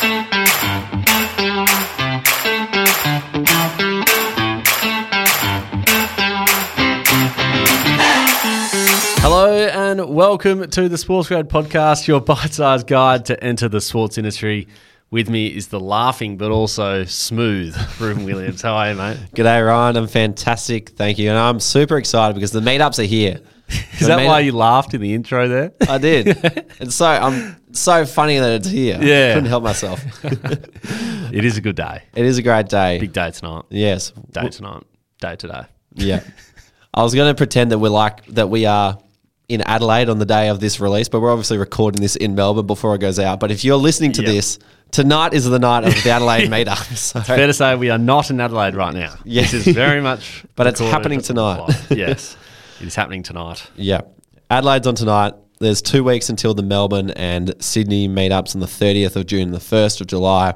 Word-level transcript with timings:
Hello 0.00 0.28
and 9.66 10.14
welcome 10.14 10.70
to 10.70 10.88
the 10.88 10.96
Sports 10.96 11.26
Grad 11.26 11.48
Podcast, 11.48 12.06
your 12.06 12.20
bite-sized 12.20 12.86
guide 12.86 13.24
to 13.24 13.42
enter 13.42 13.68
the 13.68 13.80
sports 13.80 14.18
industry. 14.18 14.68
With 15.10 15.28
me 15.28 15.48
is 15.48 15.68
the 15.68 15.80
laughing 15.80 16.36
but 16.36 16.52
also 16.52 17.02
smooth 17.02 17.76
Reuben 18.00 18.24
Williams. 18.24 18.62
How 18.62 18.74
are 18.74 18.90
you, 18.90 18.96
mate? 18.96 19.16
G'day, 19.34 19.66
Ryan. 19.66 19.96
I'm 19.96 20.06
fantastic. 20.06 20.90
Thank 20.90 21.18
you. 21.18 21.30
And 21.30 21.38
I'm 21.38 21.58
super 21.58 21.98
excited 21.98 22.34
because 22.34 22.52
the 22.52 22.60
meetups 22.60 23.00
are 23.00 23.04
here. 23.04 23.40
Is 23.98 24.06
that 24.06 24.24
why 24.24 24.40
you 24.40 24.52
laughed 24.52 24.94
in 24.94 25.00
the 25.00 25.12
intro 25.12 25.48
there? 25.48 25.72
I 25.88 25.98
did. 25.98 26.28
and 26.80 26.92
so 26.92 27.06
I'm 27.06 27.56
so 27.78 28.04
funny 28.06 28.38
that 28.38 28.52
it's 28.52 28.68
here. 28.68 28.98
Yeah. 29.00 29.34
Couldn't 29.34 29.48
help 29.48 29.64
myself. 29.64 30.00
it 30.24 31.44
is 31.44 31.56
a 31.56 31.60
good 31.60 31.76
day. 31.76 32.02
it 32.14 32.24
is 32.24 32.38
a 32.38 32.42
great 32.42 32.68
day. 32.68 32.98
Big 32.98 33.12
day 33.12 33.30
tonight. 33.30 33.64
yes. 33.70 34.10
Day 34.30 34.48
tonight. 34.48 34.82
Day 35.20 35.36
today. 35.36 35.62
Yeah. 35.94 36.22
I 36.94 37.02
was 37.02 37.14
going 37.14 37.30
to 37.30 37.36
pretend 37.36 37.70
that 37.72 37.78
we're 37.78 37.88
like 37.90 38.24
that 38.28 38.48
we 38.48 38.66
are 38.66 38.98
in 39.48 39.62
Adelaide 39.62 40.08
on 40.08 40.18
the 40.18 40.26
day 40.26 40.48
of 40.48 40.60
this 40.60 40.78
release, 40.80 41.08
but 41.08 41.20
we're 41.20 41.30
obviously 41.32 41.56
recording 41.58 42.02
this 42.02 42.16
in 42.16 42.34
Melbourne 42.34 42.66
before 42.66 42.94
it 42.94 42.98
goes 43.00 43.18
out. 43.18 43.40
But 43.40 43.50
if 43.50 43.64
you're 43.64 43.76
listening 43.76 44.12
to 44.12 44.22
Yeah. 44.22 44.28
this, 44.32 44.58
tonight 44.90 45.32
is 45.32 45.44
the 45.46 45.58
night 45.58 45.84
of 45.84 45.94
the 46.02 46.10
Adelaide 46.10 46.48
meetup. 46.50 46.96
So 46.96 47.20
Fair 47.20 47.46
to 47.46 47.54
say 47.54 47.74
we 47.76 47.88
are 47.90 47.98
not 47.98 48.30
in 48.30 48.40
Adelaide 48.40 48.74
right 48.74 48.92
now. 48.94 49.14
Yeah. 49.24 49.42
This 49.42 49.66
is 49.66 49.74
very 49.74 50.00
much 50.02 50.44
But 50.54 50.66
it's 50.66 50.80
happening 50.80 51.20
tonight. 51.22 51.70
yes. 51.90 52.36
It 52.80 52.86
is 52.88 52.94
happening 52.94 53.22
tonight. 53.22 53.66
Yeah. 53.76 54.02
Adelaide's 54.50 54.86
on 54.86 54.94
tonight. 54.94 55.34
There's 55.60 55.82
two 55.82 56.04
weeks 56.04 56.28
until 56.28 56.54
the 56.54 56.62
Melbourne 56.62 57.10
and 57.10 57.54
Sydney 57.58 58.08
meetups 58.08 58.54
on 58.54 58.60
the 58.60 58.66
30th 58.66 59.16
of 59.16 59.26
June 59.26 59.42
and 59.42 59.54
the 59.54 59.58
1st 59.58 60.00
of 60.00 60.06
July. 60.06 60.54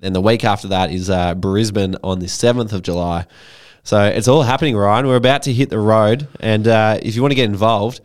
Then 0.00 0.12
the 0.12 0.20
week 0.20 0.44
after 0.44 0.68
that 0.68 0.90
is 0.90 1.08
uh, 1.08 1.34
Brisbane 1.34 1.96
on 2.02 2.18
the 2.18 2.26
7th 2.26 2.72
of 2.72 2.82
July. 2.82 3.26
So 3.84 4.02
it's 4.04 4.28
all 4.28 4.42
happening, 4.42 4.76
Ryan. 4.76 5.06
We're 5.06 5.16
about 5.16 5.42
to 5.42 5.52
hit 5.52 5.70
the 5.70 5.78
road. 5.78 6.26
And 6.40 6.66
uh, 6.66 6.98
if 7.00 7.14
you 7.14 7.22
want 7.22 7.30
to 7.32 7.36
get 7.36 7.44
involved, 7.44 8.00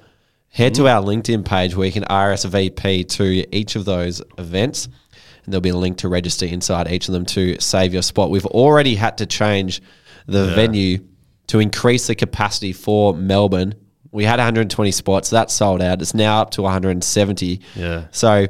head 0.50 0.76
to 0.76 0.88
our 0.88 1.02
LinkedIn 1.02 1.46
page 1.46 1.76
where 1.76 1.88
you 1.88 1.94
can 1.94 2.04
RSVP 2.04 3.08
to 3.10 3.56
each 3.56 3.76
of 3.76 3.86
those 3.86 4.22
events. 4.38 4.86
And 4.86 5.54
there'll 5.54 5.62
be 5.62 5.70
a 5.70 5.76
link 5.76 5.98
to 6.00 6.10
register 6.10 6.46
inside 6.46 6.92
each 6.92 7.08
of 7.08 7.14
them 7.14 7.26
to 7.28 7.60
save 7.60 7.94
your 7.94 8.04
spot. 8.04 8.30
We've 8.30 8.46
already 8.46 8.96
had 8.96 9.18
to 9.18 9.26
change 9.26 9.82
the 10.28 10.54
venue 10.56 11.00
to 11.48 11.60
increase 11.60 12.08
the 12.08 12.16
capacity 12.16 12.74
for 12.74 13.14
Melbourne. 13.14 13.76
We 14.16 14.24
had 14.24 14.38
120 14.40 14.92
spots. 14.92 15.30
That's 15.30 15.54
sold 15.54 15.82
out. 15.82 16.02
It's 16.02 16.14
now 16.14 16.42
up 16.42 16.52
to 16.52 16.62
170. 16.62 17.60
Yeah. 17.76 18.06
So 18.12 18.48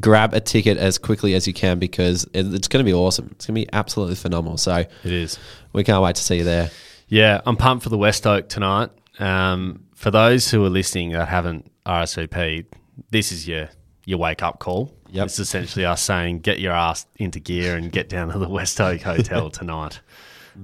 grab 0.00 0.34
a 0.34 0.40
ticket 0.40 0.76
as 0.78 0.98
quickly 0.98 1.34
as 1.34 1.46
you 1.46 1.52
can 1.52 1.78
because 1.78 2.28
it's 2.34 2.68
going 2.68 2.84
to 2.84 2.88
be 2.88 2.94
awesome. 2.94 3.28
It's 3.32 3.46
going 3.46 3.54
to 3.56 3.66
be 3.66 3.68
absolutely 3.72 4.14
phenomenal. 4.16 4.56
So 4.58 4.76
It 4.76 4.88
is. 5.12 5.38
we 5.72 5.82
can't 5.84 6.02
wait 6.02 6.16
to 6.16 6.22
see 6.22 6.36
you 6.38 6.44
there. 6.44 6.70
Yeah, 7.08 7.40
I'm 7.46 7.56
pumped 7.56 7.82
for 7.84 7.88
the 7.88 7.98
West 7.98 8.26
Oak 8.26 8.48
tonight. 8.48 8.90
Um, 9.18 9.84
for 9.94 10.10
those 10.10 10.50
who 10.50 10.64
are 10.64 10.70
listening 10.70 11.10
that 11.12 11.26
haven't 11.28 11.70
RSVP'd, 11.86 12.66
this 13.10 13.32
is 13.32 13.48
your 13.48 13.68
your 14.04 14.18
wake 14.18 14.42
up 14.42 14.58
call. 14.58 14.94
Yep. 15.10 15.26
It's 15.26 15.38
essentially 15.38 15.84
us 15.84 16.02
saying 16.02 16.40
get 16.40 16.60
your 16.60 16.72
ass 16.72 17.06
into 17.16 17.40
gear 17.40 17.76
and 17.76 17.90
get 17.90 18.08
down 18.08 18.28
to 18.30 18.38
the 18.38 18.48
West 18.58 18.80
Oak 18.80 19.00
Hotel 19.02 19.50
tonight. 19.50 20.00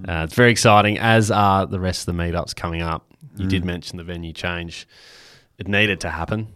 Uh, 0.09 0.25
it's 0.25 0.35
very 0.35 0.51
exciting, 0.51 0.99
as 0.99 1.31
are 1.31 1.67
the 1.67 1.79
rest 1.79 2.09
of 2.09 2.17
the 2.17 2.21
meetups 2.21 2.57
coming 2.57 2.83
up. 2.83 3.07
You 3.37 3.47
did 3.49 3.65
mention 3.65 3.97
the 3.99 4.05
venue 4.05 4.33
change. 4.33 4.87
It 5.59 5.69
needed 5.69 6.01
to 6.01 6.11
happen 6.11 6.49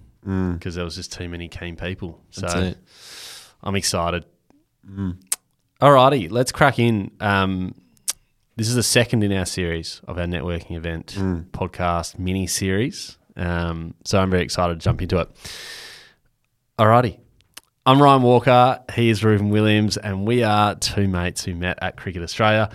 because 0.55 0.75
there 0.75 0.85
was 0.85 0.97
just 0.97 1.13
too 1.13 1.29
many 1.29 1.49
keen 1.49 1.77
people. 1.77 2.21
So 2.31 2.47
I'm 3.63 3.75
excited. 3.77 4.25
Alrighty, 5.81 6.31
let's 6.31 6.53
crack 6.53 6.79
in. 6.79 7.11
Um, 7.21 7.75
this 8.57 8.69
is 8.69 8.75
the 8.75 8.83
second 8.83 9.23
in 9.23 9.33
our 9.33 9.47
series 9.47 10.01
of 10.09 10.19
our 10.19 10.27
networking 10.27 10.77
event 10.77 11.15
podcast 11.53 12.19
mini 12.19 12.47
series. 12.47 13.17
Um, 13.37 13.95
so 14.05 14.19
I'm 14.21 14.31
very 14.31 14.43
excited 14.43 14.75
to 14.81 14.85
jump 14.85 15.01
into 15.03 15.19
it. 15.19 15.29
Alrighty. 16.79 17.19
I'm 17.87 18.03
Ryan 18.03 18.23
Walker. 18.23 18.81
He 18.95 19.09
is 19.09 19.25
Reuben 19.25 19.49
Williams, 19.51 19.97
and 19.97 20.27
we 20.27 20.43
are 20.43 20.75
two 20.75 21.09
mates 21.09 21.45
who 21.45 21.55
met 21.55 21.79
at 21.81 21.97
Cricket 21.97 22.23
Australia. 22.23 22.71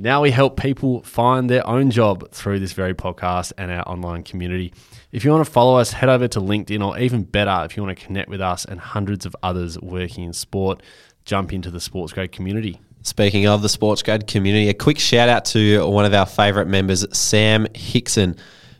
Now 0.00 0.22
we 0.22 0.30
help 0.30 0.60
people 0.60 1.02
find 1.02 1.50
their 1.50 1.66
own 1.66 1.90
job 1.90 2.30
through 2.30 2.60
this 2.60 2.70
very 2.70 2.94
podcast 2.94 3.52
and 3.58 3.68
our 3.68 3.82
online 3.88 4.22
community. 4.22 4.72
If 5.10 5.24
you 5.24 5.32
want 5.32 5.44
to 5.44 5.50
follow 5.50 5.76
us, 5.76 5.90
head 5.90 6.08
over 6.08 6.28
to 6.28 6.40
LinkedIn, 6.40 6.86
or 6.86 6.96
even 7.00 7.24
better, 7.24 7.64
if 7.64 7.76
you 7.76 7.82
want 7.82 7.98
to 7.98 8.06
connect 8.06 8.28
with 8.28 8.40
us 8.40 8.64
and 8.64 8.78
hundreds 8.78 9.26
of 9.26 9.34
others 9.42 9.76
working 9.80 10.22
in 10.22 10.32
sport, 10.32 10.84
jump 11.24 11.52
into 11.52 11.72
the 11.72 11.80
Sports 11.80 12.12
Grad 12.12 12.30
community. 12.30 12.80
Speaking 13.02 13.48
of 13.48 13.60
the 13.60 13.68
Sports 13.68 14.04
Grad 14.04 14.28
community, 14.28 14.68
a 14.68 14.74
quick 14.74 15.00
shout 15.00 15.28
out 15.28 15.44
to 15.46 15.84
one 15.90 16.04
of 16.04 16.14
our 16.14 16.26
favourite 16.26 16.68
members, 16.68 17.04
Sam 17.12 17.66
Hickson. 17.74 18.36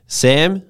Sam 0.06 0.62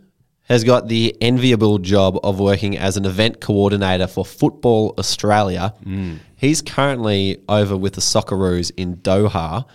has 0.45 0.65
got 0.65 0.89
the 0.89 1.15
enviable 1.21 1.77
job 1.77 2.19
of 2.23 2.41
working 2.41 2.79
as 2.79 2.97
an 2.97 3.05
event 3.05 3.43
coordinator 3.43 4.07
for 4.07 4.25
Football 4.25 4.95
Australia. 4.97 5.75
Mm. 5.85 6.21
He's 6.37 6.63
currently 6.63 7.37
over 7.51 7.77
with 7.77 7.93
the 7.93 8.01
Socceroos 8.01 8.73
in 8.79 8.97
Doha 8.97 9.67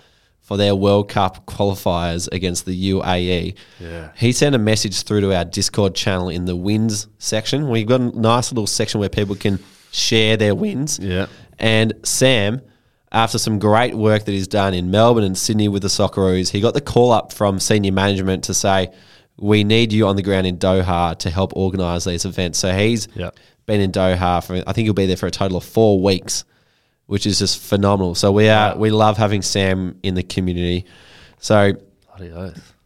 for 0.53 0.57
their 0.57 0.75
World 0.75 1.09
Cup 1.09 1.47
qualifiers 1.47 2.29
against 2.31 2.67
the 2.67 2.91
UAE. 2.91 3.55
Yeah. 3.79 4.09
He 4.15 4.31
sent 4.31 4.53
a 4.53 4.59
message 4.59 5.01
through 5.01 5.21
to 5.21 5.35
our 5.35 5.45
Discord 5.45 5.95
channel 5.95 6.29
in 6.29 6.45
the 6.45 6.55
wins 6.55 7.07
section. 7.17 7.69
We've 7.69 7.87
got 7.87 8.01
a 8.01 8.19
nice 8.19 8.51
little 8.51 8.67
section 8.67 8.99
where 8.99 9.09
people 9.09 9.33
can 9.35 9.57
share 9.91 10.37
their 10.37 10.53
wins. 10.53 10.99
Yeah. 10.99 11.25
And 11.57 11.93
Sam, 12.03 12.61
after 13.11 13.39
some 13.39 13.57
great 13.57 13.95
work 13.95 14.25
that 14.25 14.31
he's 14.31 14.47
done 14.47 14.75
in 14.75 14.91
Melbourne 14.91 15.23
and 15.23 15.35
Sydney 15.35 15.69
with 15.69 15.81
the 15.81 15.87
Socceroos, 15.87 16.51
he 16.51 16.61
got 16.61 16.75
the 16.75 16.81
call 16.81 17.11
up 17.11 17.33
from 17.33 17.59
senior 17.59 17.91
management 17.91 18.43
to 18.43 18.53
say, 18.53 18.89
we 19.37 19.63
need 19.63 19.91
you 19.91 20.05
on 20.05 20.15
the 20.17 20.21
ground 20.21 20.45
in 20.45 20.59
Doha 20.59 21.17
to 21.17 21.31
help 21.31 21.53
organise 21.55 22.03
these 22.03 22.25
events. 22.25 22.59
So 22.59 22.71
he's 22.75 23.07
Yep. 23.15 23.35
been 23.65 23.81
in 23.81 23.91
Doha 23.91 24.43
for, 24.45 24.61
I 24.67 24.73
think 24.73 24.85
he'll 24.85 24.93
be 24.93 25.07
there 25.07 25.17
for 25.17 25.25
a 25.25 25.31
total 25.31 25.57
of 25.57 25.63
four 25.63 25.99
weeks, 25.99 26.43
which 27.07 27.25
is 27.25 27.39
just 27.39 27.61
phenomenal. 27.61 28.15
So 28.15 28.31
we 28.31 28.49
are, 28.49 28.77
we 28.77 28.89
love 28.89 29.17
having 29.17 29.41
Sam 29.41 29.99
in 30.03 30.15
the 30.15 30.23
community. 30.23 30.85
So 31.39 31.73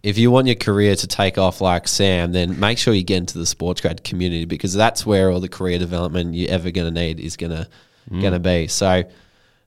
if 0.03 0.17
you 0.17 0.31
want 0.31 0.47
your 0.47 0.55
career 0.55 0.95
to 0.95 1.07
take 1.07 1.37
off 1.37 1.61
like 1.61 1.87
Sam, 1.87 2.31
then 2.31 2.59
make 2.59 2.77
sure 2.77 2.93
you 2.93 3.03
get 3.03 3.17
into 3.17 3.37
the 3.37 3.45
sports 3.45 3.81
grad 3.81 4.03
community 4.03 4.45
because 4.45 4.73
that's 4.73 5.05
where 5.05 5.29
all 5.31 5.39
the 5.39 5.49
career 5.49 5.79
development 5.79 6.33
you're 6.33 6.49
ever 6.49 6.71
going 6.71 6.93
to 6.93 6.99
need 6.99 7.19
is 7.19 7.35
going 7.35 7.51
to 7.51 7.67
mm. 8.09 8.21
going 8.21 8.33
to 8.33 8.39
be. 8.39 8.67
So 8.67 9.03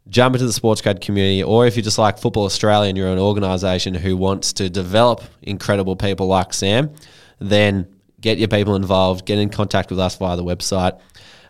jump 0.09 0.35
into 0.35 0.47
the 0.47 0.53
sports 0.53 0.81
grad 0.81 1.01
community, 1.01 1.43
or 1.43 1.67
if 1.67 1.77
you 1.77 1.83
just 1.83 1.99
like 1.99 2.19
Football 2.19 2.45
Australia 2.45 2.89
and 2.89 2.97
you're 2.97 3.09
an 3.09 3.19
organisation 3.19 3.95
who 3.95 4.17
wants 4.17 4.53
to 4.55 4.71
develop 4.71 5.23
incredible 5.43 5.95
people 5.95 6.27
like 6.27 6.53
Sam, 6.53 6.91
then 7.39 7.87
get 8.21 8.39
your 8.39 8.49
people 8.49 8.77
involved. 8.77 9.27
Get 9.27 9.39
in 9.39 9.51
contact 9.51 9.91
with 9.91 9.99
us 9.99 10.17
via 10.17 10.37
the 10.37 10.45
website 10.45 11.01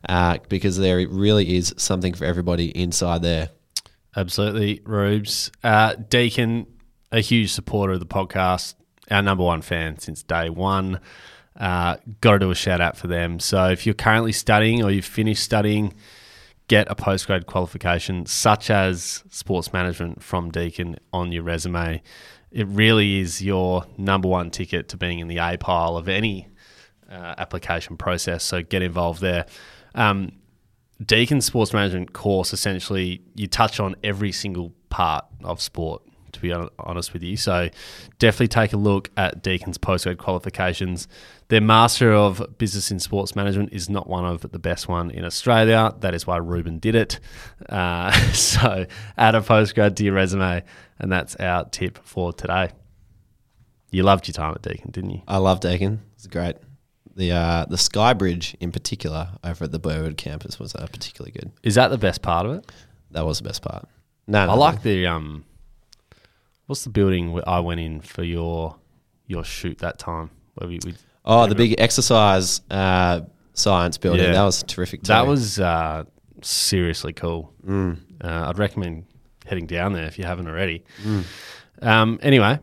uh, 0.09 0.39
because 0.49 0.79
there 0.79 1.07
really 1.09 1.57
is 1.57 1.75
something 1.77 2.15
for 2.15 2.25
everybody 2.25 2.71
inside 2.71 3.23
there. 3.23 3.51
Absolutely, 4.17 4.81
Rubes. 4.85 5.51
Uh, 5.63 5.95
Deakin, 5.95 6.67
a 7.13 7.21
huge 7.21 7.53
supporter 7.53 7.93
of 7.95 8.01
the 8.01 8.07
podcast, 8.07 8.75
our 9.11 9.23
number 9.23 9.45
one 9.45 9.63
fan 9.63 9.99
since 9.99 10.23
day 10.23 10.51
one. 10.51 11.01
Uh, 11.59 11.97
Got 12.21 12.33
to 12.33 12.39
do 12.39 12.51
a 12.51 12.55
shout 12.55 12.81
out 12.81 12.97
for 12.97 13.07
them. 13.07 13.39
So 13.39 13.69
if 13.69 13.87
you're 13.87 13.95
currently 13.95 14.33
studying 14.33 14.83
or 14.83 14.91
you've 14.91 15.05
finished 15.05 15.43
studying, 15.43 15.93
get 16.69 16.91
a 16.91 16.95
postgrad 16.95 17.47
qualification 17.47 18.27
such 18.27 18.71
as 18.71 19.25
sports 19.31 19.73
management 19.73 20.23
from 20.23 20.51
Deakin 20.51 20.97
on 21.13 21.33
your 21.33 21.43
resume. 21.43 22.03
It 22.51 22.67
really 22.69 23.21
is 23.21 23.43
your 23.43 23.85
number 23.97 24.29
one 24.29 24.51
ticket 24.51 24.89
to 24.89 24.97
being 24.97 25.19
in 25.19 25.29
the 25.29 25.39
A 25.39 25.57
pile 25.57 25.97
of 25.97 26.09
any 26.09 26.49
uh, 27.11 27.35
application 27.39 27.97
process. 27.97 28.43
So 28.43 28.63
get 28.63 28.83
involved 28.83 29.21
there. 29.21 29.47
Um, 29.95 30.33
Deakin 31.05 31.41
Sports 31.41 31.73
Management 31.73 32.13
course, 32.13 32.53
essentially, 32.53 33.23
you 33.35 33.47
touch 33.47 33.81
on 33.81 33.97
every 34.05 34.33
single 34.33 34.73
part 34.91 35.25
of 35.43 35.61
sport, 35.61 36.03
to 36.33 36.41
be 36.41 36.53
honest 36.79 37.13
with 37.15 37.23
you. 37.23 37.37
So 37.37 37.71
definitely 38.19 38.49
take 38.49 38.73
a 38.75 38.77
look 38.77 39.11
at 39.17 39.43
Deakin's 39.43 39.79
postgrad 39.79 40.19
qualifications. 40.19 41.09
Their 41.49 41.63
Master 41.63 42.13
of 42.13 42.59
Business 42.59 42.91
in 42.91 43.01
Sports 43.01 43.35
Management 43.35 43.73
is 43.73 43.89
not 43.89 44.09
one 44.09 44.27
of 44.27 44.43
the 44.43 44.59
best 44.59 44.89
one 44.89 45.11
in 45.11 45.25
Australia. 45.25 45.95
That 46.01 46.15
is 46.15 46.27
why 46.27 46.37
Reuben 46.37 46.79
did 46.79 46.95
it. 46.95 47.19
Uh, 47.69 48.13
so 48.33 48.85
add 49.17 49.35
a 49.35 49.41
postgrad 49.41 49.97
to 49.97 50.05
your 50.05 50.15
resume, 50.15 50.63
and 50.99 51.11
that's 51.11 51.35
our 51.37 51.65
tip 51.65 51.99
for 52.05 52.33
today. 52.33 52.73
You 53.91 54.03
loved 54.03 54.29
your 54.29 54.35
time 54.35 54.53
at 54.53 54.63
Deakin, 54.63 54.91
didn't 54.91 55.11
you? 55.11 55.23
I 55.27 55.39
love 55.39 55.61
Deakin. 55.61 56.01
It's 56.15 56.27
great. 56.27 56.57
The 57.17 57.33
uh, 57.33 57.65
the 57.67 57.79
Sky 57.79 58.13
Bridge 58.13 58.57
in 58.61 58.73
particular 58.73 59.31
over 59.45 59.65
at 59.65 59.73
the 59.73 59.79
Burwood 59.79 60.17
campus 60.17 60.59
was 60.59 60.75
uh, 60.75 60.87
particularly 60.87 61.33
good. 61.33 61.53
Is 61.63 61.75
that 61.75 61.89
the 61.89 61.99
best 61.99 62.23
part 62.23 62.47
of 62.47 62.53
it? 62.57 62.71
That 63.11 63.27
was 63.27 63.39
the 63.39 63.45
best 63.45 63.63
part. 63.63 63.89
No, 64.27 64.47
no 64.47 64.53
I 64.53 64.55
like 64.55 64.83
the 64.83 65.07
um. 65.07 65.45
What's 66.67 66.85
the 66.85 66.91
building 66.91 67.33
where 67.33 67.49
I 67.49 67.59
went 67.61 67.81
in 67.81 68.01
for 68.01 68.23
your 68.23 68.77
your 69.27 69.45
shoot 69.45 69.79
that 69.79 69.99
time? 69.99 70.31
Where 70.55 70.69
we, 70.69 70.79
we 70.85 70.95
Oh, 71.25 71.47
the 71.47 71.55
big 71.55 71.75
exercise 71.79 72.61
uh, 72.71 73.21
science 73.53 73.99
building. 73.99 74.25
Yeah. 74.25 74.33
That 74.33 74.45
was 74.45 74.63
terrific. 74.63 75.03
Too. 75.03 75.09
that 75.09 75.27
was 75.27 75.61
uh, 75.61 76.05
seriously 76.43 77.13
cool. 77.13 77.53
Uh, 77.69 77.95
I'd 78.21 78.59
recommend 78.59 79.05
heading 79.47 79.67
down 79.67 79.93
there 79.93 80.07
if 80.07 80.19
you 80.19 80.25
haven't 80.25 80.49
already. 80.49 80.85
Um, 81.83 82.19
anyway, 82.23 82.59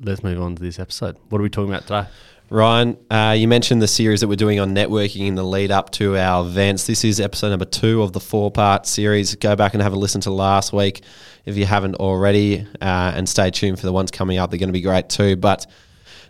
let's 0.00 0.22
move 0.22 0.40
on 0.40 0.56
to 0.56 0.62
this 0.62 0.78
episode. 0.78 1.16
What 1.28 1.40
are 1.40 1.42
we 1.42 1.50
talking 1.50 1.72
about 1.72 1.82
today? 1.82 2.08
Ryan, 2.54 2.96
uh, 3.10 3.34
you 3.36 3.48
mentioned 3.48 3.82
the 3.82 3.88
series 3.88 4.20
that 4.20 4.28
we're 4.28 4.36
doing 4.36 4.60
on 4.60 4.76
networking 4.76 5.26
in 5.26 5.34
the 5.34 5.42
lead 5.42 5.72
up 5.72 5.90
to 5.90 6.16
our 6.16 6.46
events. 6.46 6.86
This 6.86 7.02
is 7.02 7.18
episode 7.18 7.48
number 7.48 7.64
two 7.64 8.00
of 8.00 8.12
the 8.12 8.20
four 8.20 8.52
part 8.52 8.86
series. 8.86 9.34
Go 9.34 9.56
back 9.56 9.74
and 9.74 9.82
have 9.82 9.92
a 9.92 9.96
listen 9.96 10.20
to 10.20 10.30
last 10.30 10.72
week 10.72 11.02
if 11.46 11.56
you 11.56 11.66
haven't 11.66 11.96
already, 11.96 12.60
uh, 12.80 13.12
and 13.16 13.28
stay 13.28 13.50
tuned 13.50 13.80
for 13.80 13.86
the 13.86 13.92
ones 13.92 14.12
coming 14.12 14.38
up. 14.38 14.50
They're 14.50 14.60
going 14.60 14.68
to 14.68 14.72
be 14.72 14.82
great 14.82 15.08
too. 15.08 15.34
But 15.34 15.66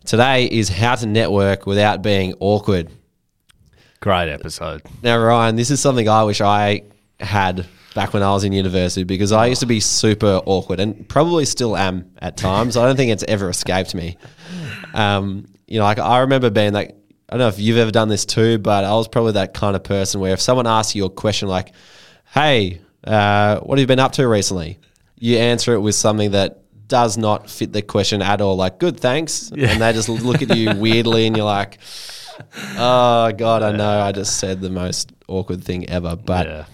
today 0.06 0.46
is 0.46 0.70
how 0.70 0.94
to 0.94 1.04
network 1.04 1.66
without 1.66 2.00
being 2.00 2.32
awkward. 2.40 2.90
Great 4.00 4.30
episode. 4.30 4.80
Now, 5.02 5.18
Ryan, 5.22 5.56
this 5.56 5.70
is 5.70 5.78
something 5.78 6.08
I 6.08 6.24
wish 6.24 6.40
I 6.40 6.84
had 7.20 7.66
back 7.94 8.12
when 8.12 8.22
I 8.22 8.30
was 8.32 8.44
in 8.44 8.52
university 8.52 9.04
because 9.04 9.30
I 9.32 9.46
used 9.46 9.60
to 9.60 9.66
be 9.66 9.80
super 9.80 10.40
awkward 10.46 10.80
and 10.80 11.08
probably 11.08 11.44
still 11.44 11.76
am 11.76 12.10
at 12.18 12.36
times. 12.36 12.76
I 12.76 12.84
don't 12.86 12.96
think 12.96 13.12
it's 13.12 13.24
ever 13.28 13.48
escaped 13.48 13.94
me. 13.94 14.16
Um, 14.92 15.46
you 15.66 15.78
know, 15.78 15.84
like 15.84 15.98
I 15.98 16.18
remember 16.20 16.50
being 16.50 16.72
like, 16.72 16.96
I 17.28 17.32
don't 17.36 17.38
know 17.40 17.48
if 17.48 17.58
you've 17.58 17.78
ever 17.78 17.90
done 17.90 18.08
this 18.08 18.24
too, 18.24 18.58
but 18.58 18.84
I 18.84 18.92
was 18.92 19.08
probably 19.08 19.32
that 19.32 19.54
kind 19.54 19.74
of 19.76 19.82
person 19.84 20.20
where 20.20 20.32
if 20.32 20.40
someone 20.40 20.66
asks 20.66 20.94
you 20.94 21.04
a 21.06 21.10
question 21.10 21.48
like, 21.48 21.72
"Hey, 22.32 22.80
uh, 23.04 23.60
what 23.60 23.78
have 23.78 23.82
you 23.82 23.86
been 23.86 23.98
up 24.00 24.12
to 24.12 24.28
recently?" 24.28 24.78
you 25.18 25.38
answer 25.38 25.72
it 25.74 25.80
with 25.80 25.94
something 25.94 26.32
that 26.32 26.60
does 26.86 27.16
not 27.16 27.48
fit 27.48 27.72
the 27.72 27.80
question 27.80 28.20
at 28.20 28.40
all. 28.42 28.56
Like, 28.56 28.78
"Good, 28.78 29.00
thanks," 29.00 29.50
and 29.50 29.80
they 29.80 29.92
just 29.94 30.08
look 30.08 30.42
at 30.42 30.54
you 30.54 30.74
weirdly, 30.76 31.26
and 31.26 31.34
you're 31.36 31.46
like, 31.46 31.78
"Oh 32.76 33.32
God, 33.32 33.62
I 33.62 33.72
know 33.72 34.00
I 34.00 34.12
just 34.12 34.36
said 34.38 34.60
the 34.60 34.70
most 34.70 35.12
awkward 35.28 35.64
thing 35.64 35.88
ever." 35.88 36.16
But 36.16 36.46
Yeah. 36.46 36.64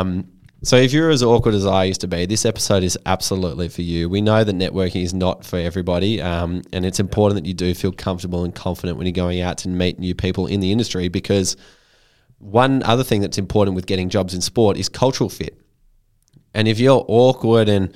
um, 0.00 0.26
so 0.62 0.76
if 0.76 0.92
you're 0.92 1.10
as 1.10 1.22
awkward 1.22 1.54
as 1.54 1.64
I 1.64 1.84
used 1.84 2.00
to 2.00 2.08
be, 2.08 2.26
this 2.26 2.44
episode 2.44 2.82
is 2.82 2.98
absolutely 3.06 3.68
for 3.68 3.82
you. 3.82 4.08
We 4.08 4.20
know 4.20 4.42
that 4.42 4.56
networking 4.56 5.02
is 5.02 5.14
not 5.14 5.44
for 5.44 5.56
everybody, 5.56 6.20
um, 6.20 6.62
and 6.72 6.84
it's 6.84 6.98
important 6.98 7.40
that 7.40 7.48
you 7.48 7.54
do 7.54 7.74
feel 7.74 7.92
comfortable 7.92 8.44
and 8.44 8.54
confident 8.54 8.98
when 8.98 9.06
you're 9.06 9.12
going 9.12 9.40
out 9.40 9.58
to 9.58 9.68
meet 9.68 9.98
new 9.98 10.14
people 10.14 10.46
in 10.46 10.60
the 10.60 10.72
industry. 10.72 11.08
Because 11.08 11.56
one 12.38 12.82
other 12.82 13.04
thing 13.04 13.20
that's 13.20 13.38
important 13.38 13.76
with 13.76 13.86
getting 13.86 14.08
jobs 14.08 14.34
in 14.34 14.40
sport 14.40 14.76
is 14.76 14.88
cultural 14.88 15.30
fit. 15.30 15.60
And 16.54 16.66
if 16.66 16.80
you're 16.80 17.04
awkward 17.06 17.68
and 17.68 17.94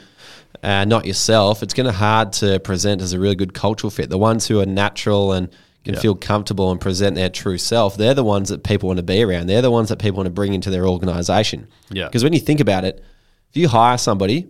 uh, 0.63 0.85
not 0.85 1.05
yourself, 1.05 1.63
it's 1.65 1.75
going 1.75 1.87
to 1.87 1.93
hard 1.93 2.33
to 2.35 2.61
present 2.61 3.03
as 3.03 3.13
a 3.13 3.19
really 3.19 3.35
good 3.35 3.55
cultural 3.55 3.91
fit. 3.91 4.09
The 4.09 4.19
ones 4.19 4.47
who 4.47 4.61
are 4.61 4.67
natural 4.67 5.33
and 5.33 5.49
can 5.85 5.95
Yeah. 5.95 6.01
feel 6.01 6.15
comfortable 6.15 6.71
and 6.71 6.81
present 6.81 7.17
their 7.17 7.29
true 7.29 7.59
self, 7.59 7.97
they're 7.97 8.15
the 8.15 8.25
ones 8.25 8.49
that 8.51 8.63
people 8.63 8.87
want 8.89 8.99
to 8.99 9.03
be 9.03 9.23
around. 9.23 9.47
They're 9.49 9.63
the 9.63 9.71
ones 9.71 9.89
that 9.89 9.99
people 9.99 10.19
want 10.19 10.27
to 10.27 10.33
bring 10.33 10.55
into 10.55 10.71
their 10.71 10.87
organization. 10.87 11.67
Yeah. 11.91 12.07
Because 12.07 12.23
when 12.25 12.33
you 12.33 12.41
think 12.41 12.61
about 12.61 12.85
it, 12.85 13.03
if 13.51 13.57
you 13.57 13.69
hire 13.69 13.99
somebody, 13.99 14.49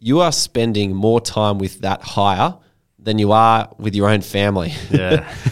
you 0.00 0.20
are 0.20 0.32
spending 0.32 0.94
more 0.94 1.20
time 1.20 1.58
with 1.58 1.80
that 1.80 2.02
hire 2.02 2.54
than 2.98 3.18
you 3.18 3.32
are 3.32 3.68
with 3.78 3.94
your 3.94 4.08
own 4.08 4.20
family. 4.20 4.74
Yeah. 4.90 5.26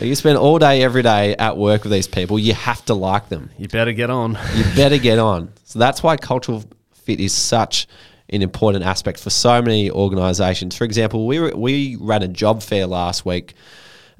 You 0.00 0.14
spend 0.14 0.38
all 0.38 0.58
day, 0.58 0.82
every 0.82 1.02
day 1.02 1.36
at 1.36 1.58
work 1.58 1.82
with 1.82 1.92
these 1.92 2.08
people. 2.08 2.38
You 2.38 2.54
have 2.54 2.82
to 2.86 2.94
like 2.94 3.28
them 3.28 3.50
you 3.58 3.68
better 3.68 3.92
get 3.92 4.08
on. 4.08 4.38
you 4.56 4.64
better 4.74 4.96
get 4.96 5.18
on. 5.18 5.52
So 5.64 5.78
that's 5.78 6.02
why 6.02 6.16
cultural 6.16 6.64
fit 6.94 7.20
is 7.20 7.34
such 7.34 7.86
an 8.30 8.40
important 8.40 8.86
aspect 8.86 9.20
for 9.20 9.28
so 9.28 9.60
many 9.60 9.90
organisations. 9.90 10.74
For 10.74 10.84
example, 10.84 11.26
we 11.26 11.38
were, 11.40 11.52
we 11.54 11.96
ran 12.00 12.22
a 12.22 12.28
job 12.28 12.62
fair 12.62 12.86
last 12.86 13.26
week 13.26 13.52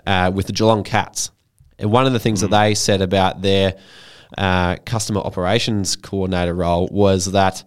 uh, 0.07 0.31
with 0.35 0.47
the 0.47 0.53
Geelong 0.53 0.83
Cats, 0.85 1.31
and 1.79 1.91
one 1.91 2.07
of 2.07 2.13
the 2.13 2.19
things 2.21 2.41
that 2.41 2.51
they 2.51 2.75
said 2.75 3.01
about 3.03 3.43
their 3.43 3.75
uh, 4.39 4.77
customer 4.85 5.21
operations 5.21 5.97
coordinator 5.97 6.55
role 6.55 6.89
was 6.91 7.33
that 7.33 7.63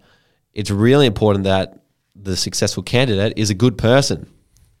it's 0.52 0.70
really 0.70 1.06
important 1.06 1.44
that 1.44 1.78
the 2.14 2.36
successful 2.36 2.82
candidate 2.82 3.34
is 3.36 3.50
a 3.50 3.54
good 3.54 3.76
person 3.78 4.26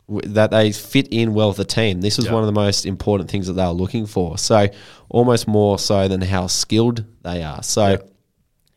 w- 0.08 0.32
that 0.34 0.50
they 0.50 0.72
fit 0.72 1.06
in 1.12 1.34
well 1.34 1.48
with 1.48 1.58
the 1.58 1.64
team. 1.64 2.00
This 2.00 2.16
was 2.16 2.26
Yeah. 2.26 2.32
one 2.32 2.42
of 2.42 2.46
the 2.46 2.52
most 2.60 2.86
important 2.86 3.30
things 3.30 3.46
that 3.46 3.52
they 3.52 3.64
were 3.64 3.70
looking 3.70 4.06
for. 4.06 4.38
So 4.38 4.68
almost 5.10 5.46
more 5.46 5.78
so 5.78 6.08
than 6.08 6.22
how 6.22 6.46
skilled 6.46 7.04
they 7.22 7.42
are. 7.42 7.62
So 7.62 7.86
Yeah. 7.90 7.96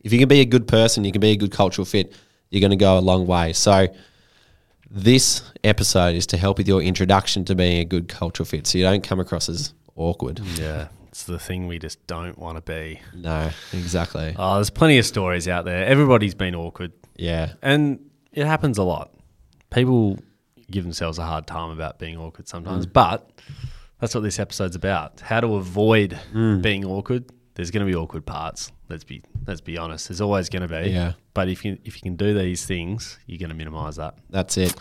if 0.03 0.11
you 0.13 0.19
can 0.19 0.27
be 0.27 0.41
a 0.41 0.45
good 0.45 0.67
person, 0.67 1.03
you 1.05 1.11
can 1.11 1.21
be 1.21 1.31
a 1.31 1.37
good 1.37 1.51
cultural 1.51 1.85
fit, 1.85 2.13
you're 2.51 2.61
going 2.61 2.71
to 2.71 2.75
go 2.77 2.97
a 2.97 3.01
long 3.01 3.25
way. 3.25 3.53
So 3.53 3.87
this 4.91 5.43
episode 5.63 6.15
is 6.15 6.25
to 6.27 6.37
help 6.37 6.57
with 6.57 6.67
your 6.67 6.81
introduction 6.81 7.45
to 7.45 7.55
being 7.55 7.79
a 7.79 7.85
good 7.85 8.07
cultural 8.07 8.45
fit 8.45 8.65
so 8.67 8.77
you 8.77 8.83
don't 8.83 9.03
come 9.03 9.19
across 9.19 9.49
as 9.49 9.73
awkward. 9.95 10.39
Yeah. 10.55 10.87
It's 11.09 11.23
the 11.23 11.39
thing 11.39 11.67
we 11.67 11.79
just 11.79 12.05
don't 12.07 12.37
want 12.37 12.57
to 12.57 12.61
be. 12.61 12.99
No, 13.15 13.49
exactly. 13.73 14.35
Oh, 14.37 14.55
there's 14.55 14.69
plenty 14.69 14.97
of 14.99 15.05
stories 15.05 15.47
out 15.47 15.65
there. 15.65 15.85
Everybody's 15.85 16.35
been 16.35 16.55
awkward. 16.55 16.91
Yeah. 17.17 17.53
And 17.61 17.99
it 18.31 18.45
happens 18.45 18.77
a 18.77 18.83
lot. 18.83 19.13
People 19.71 20.19
give 20.71 20.83
themselves 20.83 21.17
a 21.17 21.23
hard 21.25 21.47
time 21.47 21.71
about 21.71 21.97
being 21.99 22.17
awkward 22.17 22.47
sometimes, 22.47 22.85
Mm. 22.85 22.93
but 22.93 23.29
that's 23.99 24.13
what 24.13 24.21
this 24.21 24.39
episode's 24.39 24.75
about. 24.75 25.19
How 25.19 25.41
to 25.41 25.55
avoid 25.55 26.17
Mm. 26.33 26.61
being 26.61 26.85
awkward. 26.85 27.25
There's 27.59 27.71
going 27.71 27.85
to 27.85 27.91
be 27.91 27.93
awkward 27.93 28.25
parts. 28.25 28.71
Let's 28.87 29.03
be 29.03 29.21
let's 29.45 29.59
be 29.59 29.77
honest. 29.77 30.07
There's 30.07 30.21
always 30.21 30.47
going 30.47 30.61
to 30.61 30.81
be. 30.81 30.91
Yeah. 30.91 31.11
But 31.33 31.49
if 31.49 31.65
you 31.65 31.77
if 31.83 31.97
you 31.97 32.01
can 32.01 32.15
do 32.15 32.33
these 32.33 32.65
things, 32.65 33.19
you're 33.25 33.37
going 33.37 33.49
to 33.49 33.55
minimize 33.55 33.97
that. 33.97 34.17
That's 34.29 34.55
it. 34.55 34.73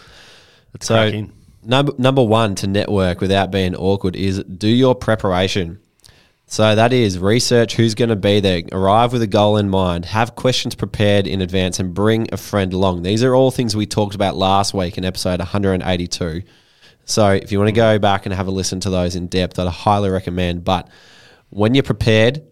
Let's 0.73 0.87
So-. 0.87 1.27
Number 1.65 1.93
number 1.99 2.23
one 2.23 2.55
to 2.55 2.69
network 2.69 3.21
without 3.21 3.51
being 3.51 3.75
awkward 3.75 4.15
is 4.15 4.45
do 4.45 4.69
your 4.69 4.95
preparation. 4.95 5.81
So 6.47 6.77
that 6.77 6.93
is 6.93 7.19
research 7.19 7.75
who's 7.75 7.97
going 7.97 8.11
to 8.11 8.17
be 8.17 8.39
there, 8.39 8.63
arrive 8.71 9.13
with 9.13 9.23
a 9.23 9.27
goal 9.27 9.57
in 9.57 9.69
mind, 9.69 10.05
have 10.05 10.37
questions 10.37 10.77
prepared 10.77 11.27
in 11.27 11.41
advance, 11.41 11.81
and 11.81 11.93
bring 11.93 12.29
a 12.31 12.37
friend 12.37 12.73
along. 12.73 13.03
These 13.03 13.25
are 13.25 13.35
all 13.35 13.51
things 13.51 13.75
we 13.75 13.87
talked 13.87 14.15
about 14.15 14.37
last 14.37 14.73
week 14.73 14.97
in 14.97 15.05
episode 15.05 15.41
182. 15.41 16.43
So 17.07 17.31
if 17.31 17.51
you 17.51 17.59
want 17.59 17.71
to 17.71 17.73
go 17.73 17.99
back 17.99 18.25
and 18.25 18.33
have 18.33 18.47
a 18.47 18.53
listen 18.53 18.79
to 18.81 18.91
those 18.91 19.17
in 19.17 19.27
depth, 19.27 19.59
I'd 19.59 19.67
highly 19.67 20.11
recommend. 20.11 20.63
But 20.63 20.89
when 21.51 21.75
you're 21.75 21.83
prepared, 21.83 22.45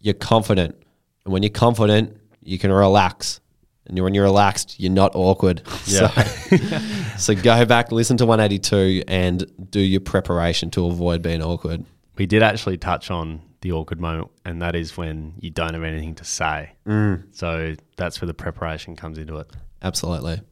you're 0.00 0.14
confident, 0.14 0.76
and 1.24 1.32
when 1.32 1.42
you're 1.42 1.50
confident, 1.50 2.16
you 2.40 2.58
can 2.58 2.72
relax. 2.72 3.40
And 3.86 3.98
when 4.00 4.12
you're 4.12 4.24
relaxed, 4.24 4.78
you're 4.78 4.92
not 4.92 5.14
awkward. 5.14 5.62
Yeah. 5.86 6.08
So, 6.08 6.56
so 7.18 7.34
go 7.34 7.64
back, 7.64 7.90
listen 7.90 8.18
to 8.18 8.26
182, 8.26 9.04
and 9.08 9.70
do 9.70 9.80
your 9.80 10.00
preparation 10.00 10.70
to 10.72 10.86
avoid 10.86 11.22
being 11.22 11.42
awkward. 11.42 11.86
We 12.16 12.26
did 12.26 12.42
actually 12.42 12.76
touch 12.76 13.10
on 13.10 13.40
the 13.62 13.72
awkward 13.72 14.00
moment, 14.00 14.30
and 14.44 14.60
that 14.60 14.76
is 14.76 14.96
when 14.96 15.34
you 15.40 15.50
don't 15.50 15.72
have 15.72 15.82
anything 15.82 16.14
to 16.16 16.24
say. 16.24 16.72
Mm. 16.86 17.24
So 17.34 17.74
that's 17.96 18.20
where 18.20 18.26
the 18.26 18.34
preparation 18.34 18.96
comes 18.96 19.16
into 19.16 19.38
it. 19.38 19.50
Absolutely. 19.82 20.42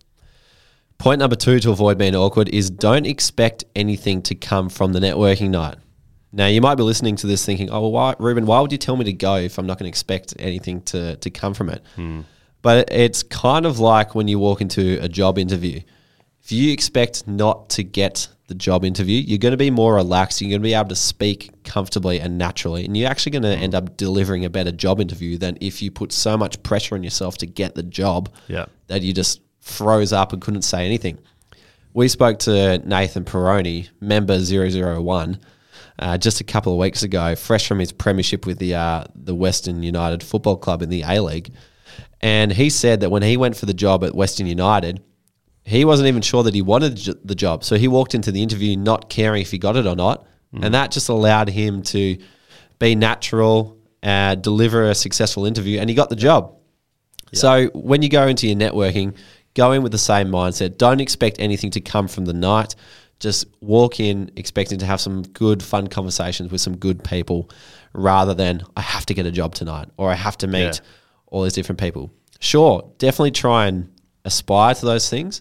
Point 0.98 1.18
number 1.18 1.36
two 1.36 1.60
to 1.60 1.70
avoid 1.70 1.98
being 1.98 2.16
awkward 2.16 2.48
is 2.48 2.70
don't 2.70 3.04
expect 3.04 3.64
anything 3.74 4.22
to 4.22 4.34
come 4.34 4.68
from 4.68 4.92
the 4.92 5.00
networking 5.00 5.50
night. 5.50 5.76
Now, 6.36 6.48
you 6.48 6.60
might 6.60 6.74
be 6.74 6.82
listening 6.82 7.16
to 7.16 7.26
this 7.26 7.46
thinking, 7.46 7.70
oh, 7.70 7.80
well, 7.80 7.92
why, 7.92 8.14
Reuben, 8.18 8.44
why 8.44 8.60
would 8.60 8.70
you 8.70 8.76
tell 8.76 8.94
me 8.94 9.06
to 9.06 9.12
go 9.14 9.36
if 9.36 9.58
I'm 9.58 9.66
not 9.66 9.78
going 9.78 9.84
to 9.84 9.88
expect 9.88 10.34
anything 10.38 10.82
to, 10.82 11.16
to 11.16 11.30
come 11.30 11.54
from 11.54 11.70
it? 11.70 11.82
Hmm. 11.96 12.20
But 12.60 12.92
it's 12.92 13.22
kind 13.22 13.64
of 13.64 13.78
like 13.78 14.14
when 14.14 14.28
you 14.28 14.38
walk 14.38 14.60
into 14.60 14.98
a 15.02 15.08
job 15.08 15.38
interview. 15.38 15.80
If 16.42 16.52
you 16.52 16.72
expect 16.72 17.26
not 17.26 17.70
to 17.70 17.82
get 17.82 18.28
the 18.48 18.54
job 18.54 18.84
interview, 18.84 19.18
you're 19.18 19.38
going 19.38 19.52
to 19.52 19.56
be 19.56 19.70
more 19.70 19.94
relaxed. 19.94 20.42
You're 20.42 20.50
going 20.50 20.60
to 20.60 20.66
be 20.66 20.74
able 20.74 20.90
to 20.90 20.94
speak 20.94 21.64
comfortably 21.64 22.20
and 22.20 22.36
naturally. 22.36 22.84
And 22.84 22.94
you're 22.94 23.08
actually 23.08 23.32
going 23.32 23.42
to 23.44 23.56
hmm. 23.56 23.62
end 23.62 23.74
up 23.74 23.96
delivering 23.96 24.44
a 24.44 24.50
better 24.50 24.72
job 24.72 25.00
interview 25.00 25.38
than 25.38 25.56
if 25.62 25.80
you 25.80 25.90
put 25.90 26.12
so 26.12 26.36
much 26.36 26.62
pressure 26.62 26.96
on 26.96 27.02
yourself 27.02 27.38
to 27.38 27.46
get 27.46 27.74
the 27.74 27.82
job 27.82 28.28
Yeah. 28.46 28.66
that 28.88 29.00
you 29.00 29.14
just 29.14 29.40
froze 29.60 30.12
up 30.12 30.34
and 30.34 30.42
couldn't 30.42 30.62
say 30.62 30.84
anything. 30.84 31.18
We 31.94 32.08
spoke 32.08 32.40
to 32.40 32.76
Nathan 32.86 33.24
Peroni, 33.24 33.88
member 34.02 34.38
001, 34.38 35.40
uh, 35.98 36.18
just 36.18 36.40
a 36.40 36.44
couple 36.44 36.72
of 36.72 36.78
weeks 36.78 37.02
ago, 37.02 37.34
fresh 37.34 37.66
from 37.66 37.78
his 37.78 37.92
premiership 37.92 38.46
with 38.46 38.58
the 38.58 38.74
uh, 38.74 39.04
the 39.14 39.34
Western 39.34 39.82
United 39.82 40.22
Football 40.22 40.56
Club 40.56 40.82
in 40.82 40.88
the 40.88 41.02
A 41.02 41.20
League, 41.20 41.52
and 42.20 42.52
he 42.52 42.70
said 42.70 43.00
that 43.00 43.10
when 43.10 43.22
he 43.22 43.36
went 43.36 43.56
for 43.56 43.66
the 43.66 43.74
job 43.74 44.04
at 44.04 44.14
Western 44.14 44.46
United, 44.46 45.02
he 45.64 45.84
wasn't 45.84 46.08
even 46.08 46.22
sure 46.22 46.42
that 46.42 46.54
he 46.54 46.62
wanted 46.62 46.96
the 47.24 47.34
job. 47.34 47.64
So 47.64 47.76
he 47.76 47.88
walked 47.88 48.14
into 48.14 48.30
the 48.30 48.42
interview 48.42 48.76
not 48.76 49.08
caring 49.08 49.42
if 49.42 49.50
he 49.50 49.58
got 49.58 49.76
it 49.76 49.86
or 49.86 49.96
not, 49.96 50.26
and 50.52 50.74
that 50.74 50.90
just 50.90 51.08
allowed 51.08 51.48
him 51.48 51.82
to 51.82 52.18
be 52.78 52.94
natural, 52.94 53.78
uh, 54.02 54.34
deliver 54.34 54.84
a 54.84 54.94
successful 54.94 55.46
interview, 55.46 55.78
and 55.80 55.88
he 55.88 55.96
got 55.96 56.10
the 56.10 56.16
job. 56.16 56.54
So 57.32 57.66
when 57.74 58.02
you 58.02 58.08
go 58.08 58.26
into 58.26 58.46
your 58.46 58.56
networking, 58.56 59.16
go 59.54 59.72
in 59.72 59.82
with 59.82 59.92
the 59.92 59.98
same 59.98 60.28
mindset. 60.28 60.78
Don't 60.78 61.00
expect 61.00 61.40
anything 61.40 61.70
to 61.72 61.80
come 61.80 62.08
from 62.08 62.24
the 62.24 62.32
night. 62.32 62.76
Just 63.18 63.46
walk 63.60 63.98
in 64.00 64.30
expecting 64.36 64.78
to 64.78 64.86
have 64.86 65.00
some 65.00 65.22
good, 65.22 65.62
fun 65.62 65.86
conversations 65.86 66.50
with 66.52 66.60
some 66.60 66.76
good 66.76 67.02
people 67.02 67.48
rather 67.94 68.34
than 68.34 68.62
I 68.76 68.82
have 68.82 69.06
to 69.06 69.14
get 69.14 69.24
a 69.26 69.30
job 69.30 69.54
tonight 69.54 69.88
or 69.96 70.10
I 70.10 70.14
have 70.14 70.36
to 70.38 70.46
meet 70.46 70.60
Yeah. 70.60 70.72
all 71.28 71.42
these 71.42 71.54
different 71.54 71.80
people. 71.80 72.10
Sure, 72.40 72.90
definitely 72.98 73.30
try 73.30 73.66
and 73.66 73.90
aspire 74.26 74.74
to 74.74 74.84
those 74.84 75.08
things, 75.08 75.40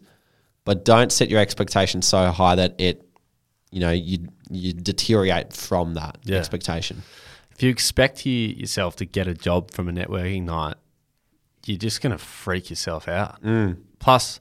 but 0.63 0.85
don't 0.85 1.11
set 1.11 1.29
your 1.29 1.41
expectations 1.41 2.07
so 2.07 2.31
high 2.31 2.55
that 2.55 2.75
it, 2.79 3.05
you 3.71 3.79
know, 3.81 3.91
you 3.91 4.27
you 4.51 4.71
deteriorate 4.73 5.51
from 5.53 5.95
that 5.95 6.17
Yeah. 6.23 6.37
expectation. 6.37 7.01
if 7.51 7.63
you 7.63 7.69
expect 7.69 8.25
you, 8.25 8.31
yourself 8.49 8.95
to 8.97 9.05
get 9.05 9.27
a 9.27 9.33
job 9.33 9.71
from 9.71 9.87
a 9.89 9.91
networking 9.91 10.43
night, 10.43 10.75
you're 11.65 11.77
just 11.77 11.99
going 12.01 12.11
to 12.11 12.17
freak 12.17 12.69
yourself 12.69 13.07
out. 13.07 13.41
Mm. 13.41 13.77
Plus, 13.99 14.39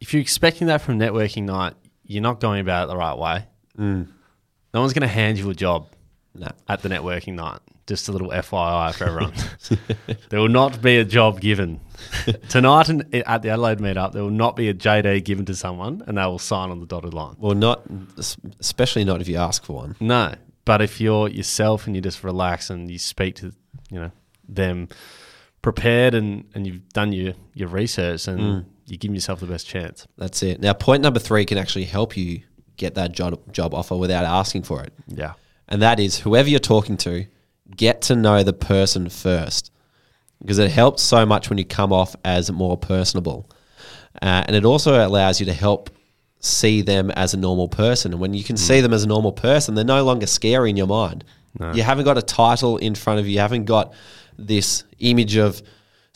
if 0.00 0.12
you're 0.12 0.20
expecting 0.22 0.66
that 0.66 0.80
from 0.80 0.98
networking 0.98 1.44
night, 1.44 1.74
you're 2.06 2.22
not 2.22 2.40
going 2.40 2.60
about 2.60 2.84
it 2.84 2.86
the 2.88 2.96
right 2.96 3.16
way. 3.18 3.44
Mm. 3.78 4.08
No 4.72 4.80
one's 4.80 4.92
going 4.92 5.02
to 5.02 5.14
hand 5.14 5.38
you 5.38 5.48
a 5.50 5.54
job 5.54 5.88
No. 6.34 6.48
at 6.68 6.82
the 6.82 6.88
networking 6.88 7.34
night. 7.34 7.58
Just 7.86 8.08
a 8.08 8.12
little 8.12 8.30
FYI 8.30 8.94
for 8.94 9.04
everyone. 9.04 9.32
there 10.28 10.40
will 10.40 10.48
not 10.48 10.82
be 10.82 10.96
a 10.96 11.04
job 11.04 11.40
given 11.40 11.80
tonight 12.48 12.88
and 12.88 13.02
at 13.14 13.42
the 13.42 13.50
Adelaide 13.50 13.78
meetup. 13.78 14.12
There 14.12 14.22
will 14.24 14.30
not 14.30 14.56
be 14.56 14.68
a 14.68 14.74
JD 14.74 15.24
given 15.24 15.44
to 15.46 15.54
someone, 15.54 16.02
and 16.06 16.18
they 16.18 16.24
will 16.24 16.38
sign 16.40 16.70
on 16.70 16.80
the 16.80 16.86
dotted 16.86 17.14
line. 17.14 17.36
Well, 17.38 17.54
not 17.54 17.82
especially 18.58 19.04
not 19.04 19.20
if 19.20 19.28
you 19.28 19.36
ask 19.36 19.64
for 19.64 19.74
one. 19.74 19.94
No, 20.00 20.34
but 20.64 20.82
if 20.82 21.00
you're 21.00 21.28
yourself 21.28 21.86
and 21.86 21.94
you 21.94 22.02
just 22.02 22.24
relax 22.24 22.70
and 22.70 22.90
you 22.90 22.98
speak 22.98 23.36
to 23.36 23.52
you 23.90 24.00
know 24.00 24.10
them 24.48 24.88
prepared 25.62 26.14
and, 26.14 26.44
and 26.54 26.66
you've 26.66 26.88
done 26.90 27.12
your, 27.12 27.34
your 27.54 27.68
research 27.68 28.26
and 28.28 28.64
you 28.86 28.96
give 28.96 29.12
yourself 29.14 29.40
the 29.40 29.46
best 29.46 29.66
chance. 29.66 30.06
That's 30.16 30.42
it. 30.42 30.60
Now, 30.60 30.72
point 30.72 31.02
number 31.02 31.18
three 31.18 31.44
can 31.44 31.58
actually 31.58 31.84
help 31.84 32.16
you 32.16 32.42
get 32.76 32.94
that 32.94 33.12
job 33.12 33.40
job 33.52 33.74
offer 33.74 33.96
without 33.96 34.24
asking 34.24 34.62
for 34.62 34.82
it, 34.82 34.92
Yeah. 35.08 35.32
and 35.68 35.80
that 35.82 35.98
is 35.98 36.18
whoever 36.20 36.48
you're 36.48 36.58
talking 36.60 36.96
to, 36.98 37.26
get 37.76 38.02
to 38.02 38.14
know 38.16 38.42
the 38.42 38.52
person 38.52 39.08
first, 39.08 39.70
because 40.40 40.58
it 40.58 40.70
helps 40.70 41.02
so 41.02 41.24
much 41.26 41.48
when 41.48 41.58
you 41.58 41.64
come 41.64 41.92
off 41.92 42.14
as 42.24 42.50
more 42.52 42.76
personable, 42.76 43.48
uh, 44.22 44.44
and 44.46 44.54
it 44.54 44.64
also 44.64 45.06
allows 45.06 45.40
you 45.40 45.46
to 45.46 45.52
help 45.54 45.90
see 46.40 46.82
them 46.82 47.10
as 47.12 47.32
a 47.34 47.36
normal 47.36 47.66
person. 47.66 48.12
And 48.12 48.20
when 48.20 48.34
you 48.34 48.44
can 48.44 48.56
see 48.56 48.80
them 48.82 48.92
as 48.92 49.02
a 49.02 49.08
normal 49.08 49.32
person, 49.32 49.74
they're 49.74 49.84
no 49.84 50.04
longer 50.04 50.26
scary 50.26 50.70
in 50.70 50.76
your 50.76 50.86
mind. 50.86 51.24
You 51.74 51.82
haven't 51.82 52.04
got 52.04 52.18
a 52.18 52.22
title 52.22 52.76
in 52.76 52.94
front 52.94 53.18
of 53.18 53.26
you. 53.26 53.32
You 53.32 53.38
haven't 53.40 53.64
got 53.64 53.94
this 54.38 54.84
image 54.98 55.36
of 55.36 55.62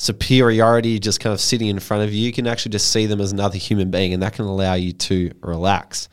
superiority 0.00 0.98
just 0.98 1.20
kind 1.20 1.34
of 1.34 1.40
sitting 1.42 1.68
in 1.68 1.78
front 1.78 2.02
of 2.02 2.10
you. 2.10 2.24
You 2.24 2.32
can 2.32 2.46
actually 2.46 2.70
just 2.70 2.90
see 2.90 3.04
them 3.04 3.20
as 3.20 3.32
another 3.32 3.58
human 3.58 3.90
being, 3.90 4.14
and 4.14 4.22
that 4.22 4.32
can 4.32 4.46
allow 4.46 4.72
you 4.72 4.92
to 4.92 5.30
relax. 5.42 6.08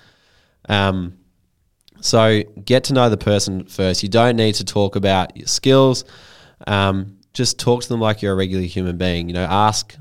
Um, 0.67 1.17
so 2.01 2.43
get 2.65 2.83
to 2.85 2.93
know 2.93 3.09
the 3.09 3.15
person 3.15 3.65
first. 3.65 4.03
You 4.03 4.09
don't 4.09 4.35
need 4.35 4.55
to 4.55 4.65
talk 4.65 4.97
about 4.97 5.37
your 5.37 5.47
skills. 5.47 6.03
Um, 6.67 7.17
just 7.33 7.59
talk 7.59 7.81
to 7.81 7.87
them 7.87 8.01
like 8.01 8.21
you're 8.21 8.33
a 8.33 8.35
regular 8.35 8.65
human 8.65 8.97
being. 8.97 9.29
You 9.29 9.35
know, 9.35 9.45
ask 9.45 9.95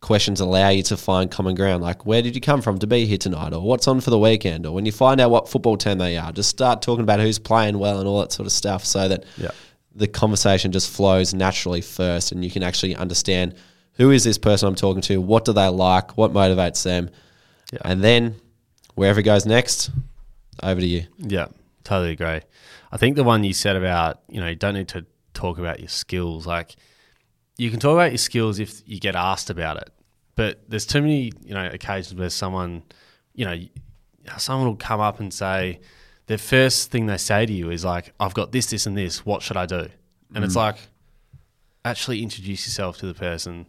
questions 0.00 0.40
allow 0.40 0.70
you 0.70 0.82
to 0.84 0.96
find 0.96 1.30
common 1.30 1.54
ground. 1.54 1.82
Like, 1.82 2.06
where 2.06 2.22
did 2.22 2.34
you 2.34 2.40
come 2.40 2.62
from 2.62 2.78
to 2.78 2.86
be 2.86 3.04
here 3.04 3.18
tonight, 3.18 3.52
or 3.52 3.60
what's 3.60 3.86
on 3.86 4.00
for 4.00 4.08
the 4.08 4.18
weekend, 4.18 4.64
or 4.64 4.72
when 4.72 4.86
you 4.86 4.92
find 4.92 5.20
out 5.20 5.30
what 5.30 5.46
football 5.46 5.76
team 5.76 5.98
they 5.98 6.16
are, 6.16 6.32
just 6.32 6.48
start 6.48 6.80
talking 6.80 7.02
about 7.02 7.20
who's 7.20 7.38
playing 7.38 7.78
well 7.78 7.98
and 7.98 8.08
all 8.08 8.20
that 8.20 8.32
sort 8.32 8.46
of 8.46 8.52
stuff, 8.52 8.82
so 8.82 9.08
that 9.08 9.24
Yeah. 9.36 9.50
The 9.96 10.06
conversation 10.06 10.72
just 10.72 10.90
flows 10.90 11.32
naturally 11.34 11.80
first, 11.80 12.32
and 12.32 12.44
you 12.44 12.50
can 12.50 12.62
actually 12.62 12.94
understand 12.94 13.54
who 13.94 14.10
is 14.10 14.24
this 14.24 14.36
person 14.38 14.68
I'm 14.68 14.74
talking 14.74 15.02
to, 15.02 15.20
what 15.20 15.44
do 15.46 15.52
they 15.52 15.68
like, 15.68 16.16
what 16.16 16.32
motivates 16.32 16.82
them, 16.82 17.10
Yeah. 17.72 17.78
and 17.84 18.04
then 18.04 18.34
wherever 18.94 19.20
it 19.20 19.24
goes 19.24 19.46
next, 19.46 19.90
over 20.62 20.80
to 20.80 20.86
you. 20.86 21.06
Yeah, 21.18 21.46
totally 21.84 22.12
agree. 22.12 22.40
I 22.92 22.96
think 22.98 23.16
the 23.16 23.24
one 23.24 23.42
you 23.42 23.52
said 23.54 23.74
about, 23.76 24.20
you 24.28 24.40
know, 24.40 24.48
you 24.48 24.54
don't 24.54 24.74
need 24.74 24.88
to 24.88 25.06
talk 25.34 25.58
about 25.58 25.80
your 25.80 25.88
skills. 25.88 26.46
Like, 26.46 26.76
you 27.56 27.70
can 27.70 27.80
talk 27.80 27.94
about 27.94 28.10
your 28.10 28.18
skills 28.18 28.58
if 28.58 28.82
you 28.86 29.00
get 29.00 29.16
asked 29.16 29.48
about 29.50 29.78
it. 29.78 29.90
But 30.34 30.60
there's 30.68 30.84
too 30.86 31.00
many, 31.00 31.32
you 31.42 31.54
know, 31.54 31.66
occasions 31.72 32.14
where 32.18 32.28
someone, 32.30 32.82
you 33.34 33.44
know, 33.46 33.58
someone 34.36 34.66
will 34.68 34.76
come 34.76 35.00
up 35.00 35.20
and 35.20 35.32
say, 35.32 35.80
the 36.26 36.38
first 36.38 36.90
thing 36.90 37.06
they 37.06 37.16
say 37.16 37.46
to 37.46 37.52
you 37.52 37.70
is 37.70 37.84
like, 37.84 38.12
I've 38.18 38.34
got 38.34 38.52
this, 38.52 38.66
this, 38.66 38.86
and 38.86 38.96
this. 38.96 39.24
What 39.24 39.42
should 39.42 39.56
I 39.56 39.66
do? 39.66 39.88
And 40.34 40.44
it's 40.44 40.54
mm. 40.54 40.58
like, 40.58 40.76
actually 41.84 42.22
introduce 42.22 42.66
yourself 42.66 42.98
to 42.98 43.06
the 43.06 43.14
person, 43.14 43.66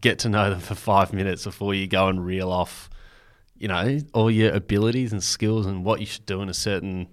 get 0.00 0.18
to 0.20 0.28
know 0.28 0.50
them 0.50 0.60
for 0.60 0.74
five 0.74 1.12
minutes 1.12 1.44
before 1.44 1.74
you 1.74 1.86
go 1.86 2.08
and 2.08 2.24
reel 2.24 2.50
off, 2.50 2.90
you 3.56 3.68
know, 3.68 3.98
all 4.12 4.30
your 4.30 4.52
abilities 4.52 5.12
and 5.12 5.22
skills 5.22 5.66
and 5.66 5.84
what 5.84 6.00
you 6.00 6.06
should 6.06 6.26
do 6.26 6.42
in 6.42 6.48
a 6.48 6.54
certain, 6.54 7.08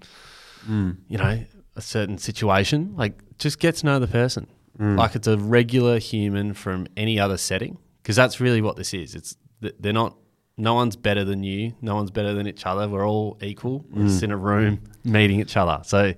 mm. 0.68 0.98
you 1.08 1.18
know, 1.18 1.44
a 1.76 1.82
certain 1.82 2.18
situation. 2.18 2.94
Like, 2.98 3.20
just 3.38 3.60
get 3.60 3.76
to 3.78 3.86
know 3.86 4.00
the 4.00 4.08
person. 4.08 4.48
Mm. 4.80 4.98
Like 4.98 5.16
it's 5.16 5.28
a 5.28 5.38
regular 5.38 6.00
human 6.00 6.54
from 6.54 6.88
any 6.98 7.20
other 7.20 7.38
setting, 7.38 7.78
because 8.02 8.16
that's 8.16 8.40
really 8.40 8.60
what 8.60 8.76
this 8.76 8.94
is. 8.94 9.14
It's 9.16 9.38
they're 9.62 9.94
not. 9.94 10.18
No 10.58 10.74
one's 10.76 10.96
better 10.96 11.24
than 11.24 11.44
you. 11.44 11.74
No 11.82 11.96
one's 11.96 12.12
better 12.12 12.34
than 12.34 12.48
each 12.48 12.66
other. 12.66 12.88
We're 12.88 13.08
all 13.08 13.38
equal. 13.42 13.86
We're 13.90 14.04
just 14.04 14.22
mm. 14.22 14.26
in 14.26 14.32
a 14.32 14.38
room 14.38 14.82
meeting 15.04 15.40
each 15.40 15.58
other. 15.58 15.82
So 15.84 16.14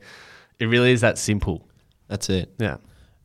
it 0.59 0.65
really 0.65 0.91
is 0.91 1.01
that 1.01 1.17
simple. 1.17 1.67
That's 2.07 2.29
it. 2.29 2.53
Yeah. 2.59 2.77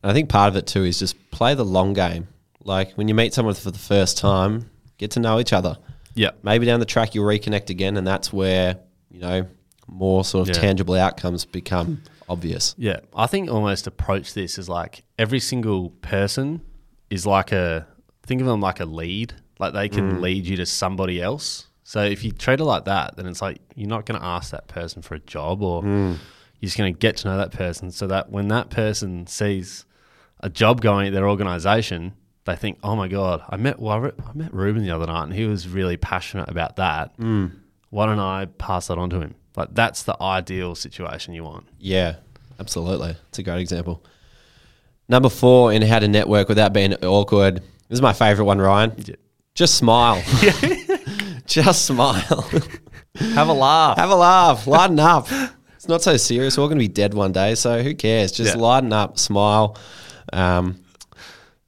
And 0.03 0.11
I 0.11 0.13
think 0.13 0.29
part 0.29 0.49
of 0.49 0.55
it 0.55 0.67
too 0.67 0.83
is 0.83 0.99
just 0.99 1.31
play 1.31 1.53
the 1.53 1.65
long 1.65 1.93
game. 1.93 2.27
Like 2.63 2.93
when 2.93 3.07
you 3.07 3.15
meet 3.15 3.33
someone 3.33 3.55
for 3.55 3.71
the 3.71 3.79
first 3.79 4.17
time, 4.17 4.69
get 4.97 5.11
to 5.11 5.19
know 5.19 5.39
each 5.39 5.53
other. 5.53 5.77
Yeah. 6.15 6.31
Maybe 6.43 6.65
down 6.65 6.79
the 6.79 6.85
track 6.85 7.13
you'll 7.15 7.25
reconnect 7.25 7.69
again, 7.69 7.97
and 7.97 8.05
that's 8.05 8.31
where 8.31 8.77
you 9.09 9.19
know 9.19 9.47
more 9.87 10.23
sort 10.23 10.49
of 10.49 10.55
Yeah. 10.55 10.61
tangible 10.61 10.95
outcomes 10.95 11.45
become 11.45 12.01
obvious. 12.29 12.73
Yeah, 12.77 13.01
I 13.15 13.27
think 13.27 13.49
almost 13.51 13.85
approach 13.87 14.33
this 14.33 14.57
as 14.57 14.69
like 14.69 15.03
every 15.19 15.39
single 15.39 15.89
person 16.01 16.61
is 17.09 17.25
like 17.25 17.51
a 17.51 17.85
think 18.23 18.41
of 18.41 18.47
them 18.47 18.61
like 18.61 18.79
a 18.79 18.85
lead, 18.85 19.33
like 19.61 19.73
they 19.73 19.87
can 19.87 20.15
hmm. 20.15 20.21
lead 20.21 20.45
you 20.45 20.57
to 20.57 20.65
somebody 20.65 21.21
else. 21.21 21.67
So 21.83 22.03
if 22.03 22.23
you 22.23 22.31
treat 22.31 22.59
it 22.59 22.65
like 22.65 22.85
that, 22.85 23.15
then 23.15 23.27
it's 23.27 23.41
like 23.41 23.59
you're 23.75 23.87
not 23.87 24.05
going 24.05 24.19
to 24.19 24.25
ask 24.25 24.51
that 24.51 24.67
person 24.67 25.01
for 25.01 25.15
a 25.15 25.19
job, 25.19 25.61
or 25.61 25.83
hmm. 25.83 26.13
you're 26.59 26.67
just 26.67 26.77
going 26.77 26.93
to 26.93 26.99
get 26.99 27.17
to 27.17 27.27
know 27.27 27.37
that 27.37 27.51
person, 27.51 27.91
so 27.91 28.07
that 28.07 28.31
when 28.31 28.47
that 28.49 28.69
person 28.69 29.27
sees 29.27 29.85
a 30.39 30.49
job 30.49 30.81
going 30.81 31.07
at 31.07 31.13
their 31.13 31.29
organisation, 31.29 32.13
they 32.45 32.55
think, 32.55 32.79
"Oh 32.83 32.95
my 32.95 33.07
god, 33.07 33.43
I 33.47 33.57
met 33.57 33.79
well, 33.79 34.11
I 34.27 34.33
met 34.33 34.53
Reuben 34.53 34.83
the 34.83 34.91
other 34.91 35.05
night, 35.05 35.23
and 35.23 35.33
he 35.33 35.45
was 35.45 35.67
really 35.67 35.95
passionate 35.95 36.49
about 36.49 36.75
that. 36.77 37.13
Hmm. 37.17 37.47
Why 37.91 38.07
don't 38.07 38.19
I 38.19 38.45
pass 38.45 38.87
that 38.87 38.97
on 38.97 39.09
to 39.11 39.21
him?" 39.21 39.35
Like 39.55 39.69
that's 39.73 40.03
the 40.03 40.19
ideal 40.21 40.75
situation 40.75 41.33
you 41.33 41.43
want. 41.43 41.67
Yeah, 41.77 42.15
absolutely. 42.59 43.15
It's 43.29 43.39
a 43.39 43.43
great 43.43 43.59
example. 43.59 44.03
Number 45.09 45.29
four 45.29 45.73
in 45.73 45.81
how 45.81 45.99
to 45.99 46.07
network 46.07 46.47
without 46.47 46.71
being 46.71 46.93
awkward. 47.03 47.57
This 47.89 47.97
is 47.97 48.01
my 48.01 48.13
favorite 48.13 48.45
one, 48.45 48.59
Ryan. 48.59 48.95
Just 49.53 49.75
smile. 49.75 50.21
Just 51.45 51.85
smile. 51.85 52.49
Have 53.15 53.49
a 53.49 53.53
laugh. 53.53 53.97
Have 53.97 54.09
a 54.09 54.15
laugh. 54.15 54.67
Lighten 54.67 54.99
up. 54.99 55.27
It's 55.75 55.87
not 55.87 56.01
so 56.01 56.15
serious. 56.17 56.57
We're 56.57 56.63
all 56.63 56.67
going 56.69 56.79
to 56.79 56.83
be 56.83 56.87
dead 56.87 57.13
one 57.13 57.31
day, 57.31 57.55
so 57.55 57.81
who 57.83 57.93
cares? 57.93 58.31
Just 58.31 58.55
Yeah. 58.55 58.61
lighten 58.61 58.93
up, 58.93 59.19
smile. 59.19 59.77
Um, 60.31 60.79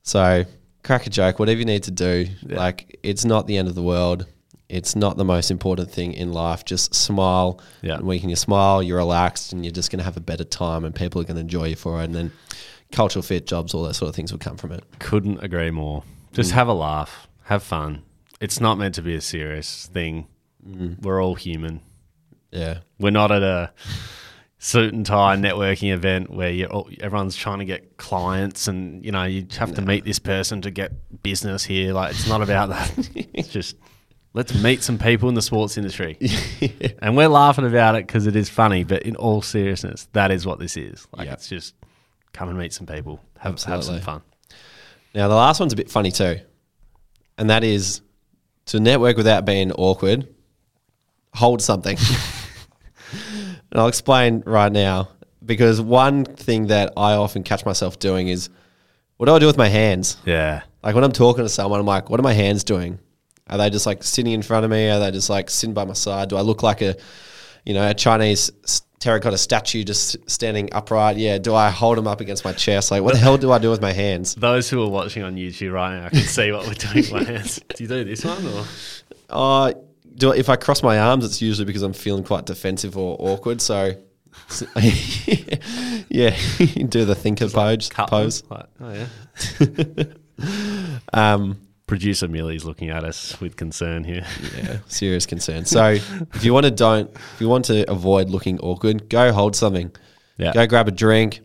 so 0.04 0.46
crack 0.84 1.08
a 1.08 1.10
joke, 1.10 1.40
whatever 1.40 1.60
you 1.60 1.66
need 1.66 1.84
to 1.84 1.92
do. 1.92 2.28
Like 2.44 3.00
it's 3.04 3.26
not 3.26 3.48
the 3.48 3.58
end 3.58 3.68
of 3.68 3.76
the 3.76 3.84
world. 3.84 4.26
It's 4.70 4.96
not 4.96 5.18
the 5.18 5.26
most 5.26 5.52
important 5.52 5.92
thing 5.92 6.14
in 6.14 6.32
life. 6.32 6.64
Just 6.66 6.96
smile. 6.96 7.60
Yeah. 7.82 7.96
And 7.96 8.06
when 8.06 8.28
you 8.30 8.36
smile, 8.36 8.82
you're 8.82 8.98
relaxed, 8.98 9.52
and 9.54 9.64
you're 9.66 9.72
just 9.74 9.92
going 9.92 10.00
to 10.00 10.06
have 10.06 10.18
a 10.18 10.22
better 10.22 10.44
time, 10.46 10.86
and 10.86 10.96
people 10.96 11.22
are 11.22 11.26
going 11.26 11.36
to 11.36 11.42
enjoy 11.42 11.66
you 11.66 11.76
for 11.76 12.00
it. 12.02 12.06
And 12.06 12.16
then 12.16 12.32
cultural 12.92 13.22
fit 13.22 13.46
jobs, 13.46 13.74
all 13.74 13.84
those 13.84 13.98
sort 13.98 14.10
of 14.10 14.16
things 14.16 14.32
will 14.32 14.40
come 14.40 14.58
from 14.58 14.72
it. 14.72 14.84
Couldn't 15.00 15.44
agree 15.44 15.70
more. 15.70 16.04
Just 16.32 16.52
have 16.52 16.68
a 16.68 16.74
laugh, 16.74 17.28
have 17.46 17.64
fun. 17.64 18.04
It's 18.40 18.60
not 18.60 18.78
meant 18.78 18.96
to 18.96 19.02
be 19.02 19.16
a 19.16 19.22
serious 19.22 19.88
thing. 19.88 20.28
Mm. 20.68 21.02
We're 21.02 21.22
all 21.24 21.36
human. 21.36 21.82
Yeah. 22.52 22.80
We're 23.00 23.12
not 23.12 23.32
at 23.32 23.42
a 23.44 23.72
suit 24.60 24.94
and 24.94 25.06
tie 25.06 25.36
networking 25.36 25.92
event 25.94 26.30
where 26.30 26.50
you 26.50 26.66
all 26.68 26.90
everyone's 27.02 27.36
trying 27.36 27.60
to 27.60 27.66
get 27.66 27.98
clients 27.98 28.70
and 28.70 29.04
you 29.04 29.12
know 29.12 29.26
you 29.26 29.46
have 29.58 29.76
to 29.76 29.82
meet 29.82 30.06
this 30.06 30.20
person 30.20 30.62
to 30.62 30.72
get 30.72 31.22
business 31.24 31.64
here. 31.64 31.94
Like 31.94 32.12
it's 32.12 32.28
not 32.28 32.42
about 32.42 32.70
that. 32.70 32.92
it's 33.34 33.50
just 33.50 33.76
let's 34.34 34.54
meet 34.64 34.82
some 34.82 34.98
people 34.98 35.28
in 35.30 35.36
the 35.36 35.42
sports 35.42 35.78
industry, 35.78 36.18
and 37.02 37.18
we're 37.18 37.28
laughing 37.28 37.66
about 37.66 37.96
it 37.96 38.08
because 38.08 38.26
it 38.26 38.36
is 38.36 38.50
funny. 38.50 38.84
But 38.84 39.04
in 39.04 39.16
all 39.16 39.42
seriousness, 39.42 40.08
that 40.14 40.32
is 40.32 40.46
what 40.46 40.60
this 40.60 40.78
is. 40.78 41.08
Like 41.16 41.28
Yeah. 41.28 41.34
it's 41.34 41.48
just 41.50 41.76
come 42.32 42.50
and 42.50 42.58
meet 42.58 42.74
some 42.74 42.88
people, 42.88 43.20
have 43.40 43.62
have 43.64 43.84
some 43.84 44.00
fun. 44.02 44.22
Now, 45.14 45.28
the 45.28 45.36
last 45.36 45.60
one's 45.60 45.74
a 45.74 45.76
bit 45.76 45.92
funny 45.92 46.12
too, 46.12 46.40
and 47.38 47.50
that 47.50 47.64
is 47.64 48.02
to 48.68 48.80
network 48.80 49.18
without 49.18 49.46
being 49.46 49.72
awkward, 49.72 50.28
hold 51.34 51.62
something. 51.62 51.98
and 53.12 53.80
I'll 53.80 53.88
explain 53.88 54.44
right 54.46 54.72
now 54.72 55.10
because 55.46 55.82
one 55.82 56.26
thing 56.26 56.68
that 56.68 56.94
I 56.96 57.14
often 57.14 57.44
catch 57.44 57.66
myself 57.66 58.00
doing 58.00 58.28
is 58.28 58.50
what 59.18 59.28
do 59.28 59.36
I 59.36 59.40
do 59.40 59.48
with 59.48 59.58
my 59.58 59.68
hands? 59.68 60.18
Yeah. 60.26 60.64
Like 60.84 60.96
when 60.96 61.04
I'm 61.04 61.12
talking 61.12 61.44
to 61.44 61.50
someone, 61.50 61.80
I'm 61.80 61.86
like, 61.86 62.10
what 62.10 62.20
are 62.20 62.24
my 62.24 62.34
hands 62.34 62.64
doing? 62.64 63.00
Are 63.48 63.58
they 63.58 63.70
just 63.70 63.86
like 63.86 64.04
sitting 64.04 64.34
in 64.34 64.42
front 64.42 64.66
of 64.66 64.72
me? 64.72 64.90
Are 64.90 65.00
they 65.00 65.12
just 65.12 65.30
like 65.30 65.50
sitting 65.50 65.74
by 65.74 65.86
my 65.86 65.94
side? 65.94 66.30
Do 66.30 66.38
I 66.38 66.42
look 66.42 66.64
like 66.64 66.82
a, 66.82 66.96
you 67.66 67.74
know, 67.74 67.88
a 67.88 67.94
Chinese 67.94 68.52
terracotta 69.04 69.38
statue 69.38 69.84
just 69.84 70.18
standing 70.30 70.70
upright? 70.72 71.18
Yeah. 71.18 71.38
Do 71.38 71.54
I 71.54 71.70
hold 71.70 71.98
them 71.98 72.08
up 72.08 72.22
against 72.22 72.46
my 72.46 72.54
chest? 72.54 72.90
Like, 72.90 73.04
what 73.04 73.14
the 73.14 73.20
hell 73.20 73.38
do 73.38 73.52
I 73.52 73.60
do 73.60 73.70
with 73.70 73.82
my 73.82 73.92
hands? 73.92 74.36
Those 74.36 74.70
who 74.70 74.82
are 74.82 74.90
watching 74.90 75.24
on 75.24 75.36
YouTube 75.36 75.74
right 75.74 76.02
now 76.02 76.10
can 76.10 76.20
see 76.20 76.52
what 76.52 76.66
we're 76.66 76.74
doing 76.74 76.96
with 76.96 77.12
my 77.12 77.24
hands. 77.24 77.60
Do 77.76 77.84
you 77.84 77.90
do 77.90 78.04
this 78.04 78.24
one 78.24 78.46
or? 78.48 78.66
Uh, 79.30 79.74
do 80.16 80.32
I, 80.32 80.38
if 80.38 80.50
I 80.50 80.56
cross 80.56 80.82
my 80.82 81.00
arms, 81.00 81.26
it's 81.26 81.42
usually 81.42 81.66
because 81.66 81.82
I'm 81.82 81.94
feeling 81.94 82.24
quite 82.24 82.46
defensive 82.46 82.98
or 82.98 83.18
awkward. 83.20 83.62
So 83.62 83.94
yeah, 86.10 86.36
do 86.88 87.06
the 87.06 87.16
thinker 87.16 87.50
pose. 87.50 87.90
Cut 87.90 88.10
pose. 88.10 88.42
them. 88.44 88.58
Like, 88.58 88.68
oh, 88.82 89.08
yeah. 89.74 91.34
Um, 91.34 91.60
Producer 91.88 92.28
Millie's 92.28 92.64
looking 92.66 92.90
at 92.90 93.04
us 93.04 93.40
with 93.42 93.56
concern 93.58 94.04
here. 94.04 94.26
yeah, 94.58 94.78
serious 94.88 95.26
concern. 95.26 95.66
So 95.66 95.86
if 95.90 96.44
you 96.44 96.54
want 96.54 96.66
to 96.66 96.72
don't, 96.72 97.10
if 97.14 97.38
you 97.42 97.50
want 97.50 97.66
to 97.66 97.90
avoid 97.92 98.30
looking 98.30 98.60
awkward, 98.60 99.10
go 99.10 99.32
hold 99.34 99.56
something. 99.56 99.92
Yeah. 100.38 100.54
Go 100.54 100.66
grab 100.68 100.88
a 100.88 100.92
drink. 100.92 101.42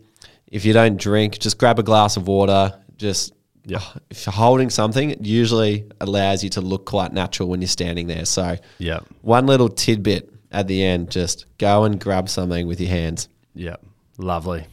If 0.47 0.65
you 0.65 0.73
don't 0.73 0.97
drink, 0.97 1.39
just 1.39 1.57
grab 1.57 1.77
a 1.79 1.83
glass 1.83 2.17
of 2.17 2.27
water. 2.27 2.73
Just 2.97 3.33
Yeah. 3.65 3.79
Oh, 3.81 3.93
if 4.09 4.25
you're 4.25 4.33
holding 4.33 4.69
something, 4.69 5.11
it 5.11 5.25
usually 5.25 5.85
allows 6.01 6.43
you 6.43 6.49
to 6.51 6.61
look 6.61 6.85
quite 6.85 7.13
natural 7.13 7.49
when 7.49 7.61
you're 7.61 7.67
standing 7.67 8.07
there. 8.07 8.25
So 8.25 8.55
Yeah. 8.79 8.99
one 9.21 9.45
little 9.45 9.69
tidbit 9.69 10.33
at 10.51 10.67
the 10.67 10.83
end, 10.83 11.11
just 11.11 11.45
go 11.59 11.83
and 11.83 11.99
grab 11.99 12.29
something 12.29 12.65
with 12.65 12.79
your 12.79 12.89
hands. 12.89 13.27
Yeah. 13.53 13.75
Lovely. 14.17 14.65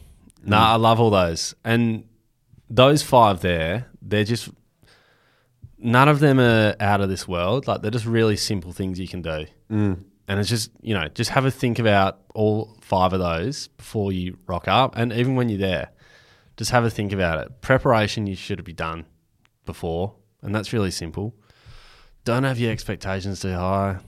Nah, 0.43 0.73
I 0.73 0.75
love 0.77 0.99
all 0.99 1.09
those. 1.11 1.53
And 1.63 2.05
those 2.69 3.03
five 3.03 3.41
there, 3.41 3.87
they're 4.01 4.23
just 4.23 4.49
none 5.77 6.07
of 6.07 6.19
them 6.19 6.39
are 6.39 6.75
out 6.79 7.01
of 7.01 7.09
this 7.09 7.27
world. 7.27 7.67
Like 7.67 7.81
they're 7.81 7.91
just 7.91 8.05
really 8.05 8.37
simple 8.37 8.71
things 8.71 8.99
you 8.99 9.07
can 9.07 9.21
do. 9.21 9.45
Mm. 9.71 10.03
And 10.27 10.39
it's 10.39 10.49
just, 10.49 10.71
you 10.81 10.93
know, 10.93 11.07
just 11.07 11.29
have 11.31 11.45
a 11.45 11.51
think 11.51 11.79
about 11.79 12.19
all 12.33 12.77
five 12.81 13.13
of 13.13 13.19
those 13.19 13.69
before 13.69 14.11
you 14.11 14.37
rock 14.45 14.67
up. 14.67 14.97
And 14.97 15.13
even 15.13 15.35
when 15.35 15.47
you're 15.49 15.59
there, 15.59 15.91
just 16.57 16.71
have 16.71 16.83
a 16.83 16.89
think 16.89 17.13
about 17.13 17.39
it. 17.39 17.61
Preparation 17.61 18.27
you 18.27 18.35
should 18.35 18.63
be 18.63 18.73
done 18.73 19.05
before. 19.65 20.15
And 20.41 20.53
that's 20.53 20.73
really 20.73 20.91
simple. 20.91 21.33
Don't 22.25 22.43
have 22.43 22.59
your 22.59 22.71
expectations 22.71 23.39
too 23.39 23.53
high. 23.53 23.99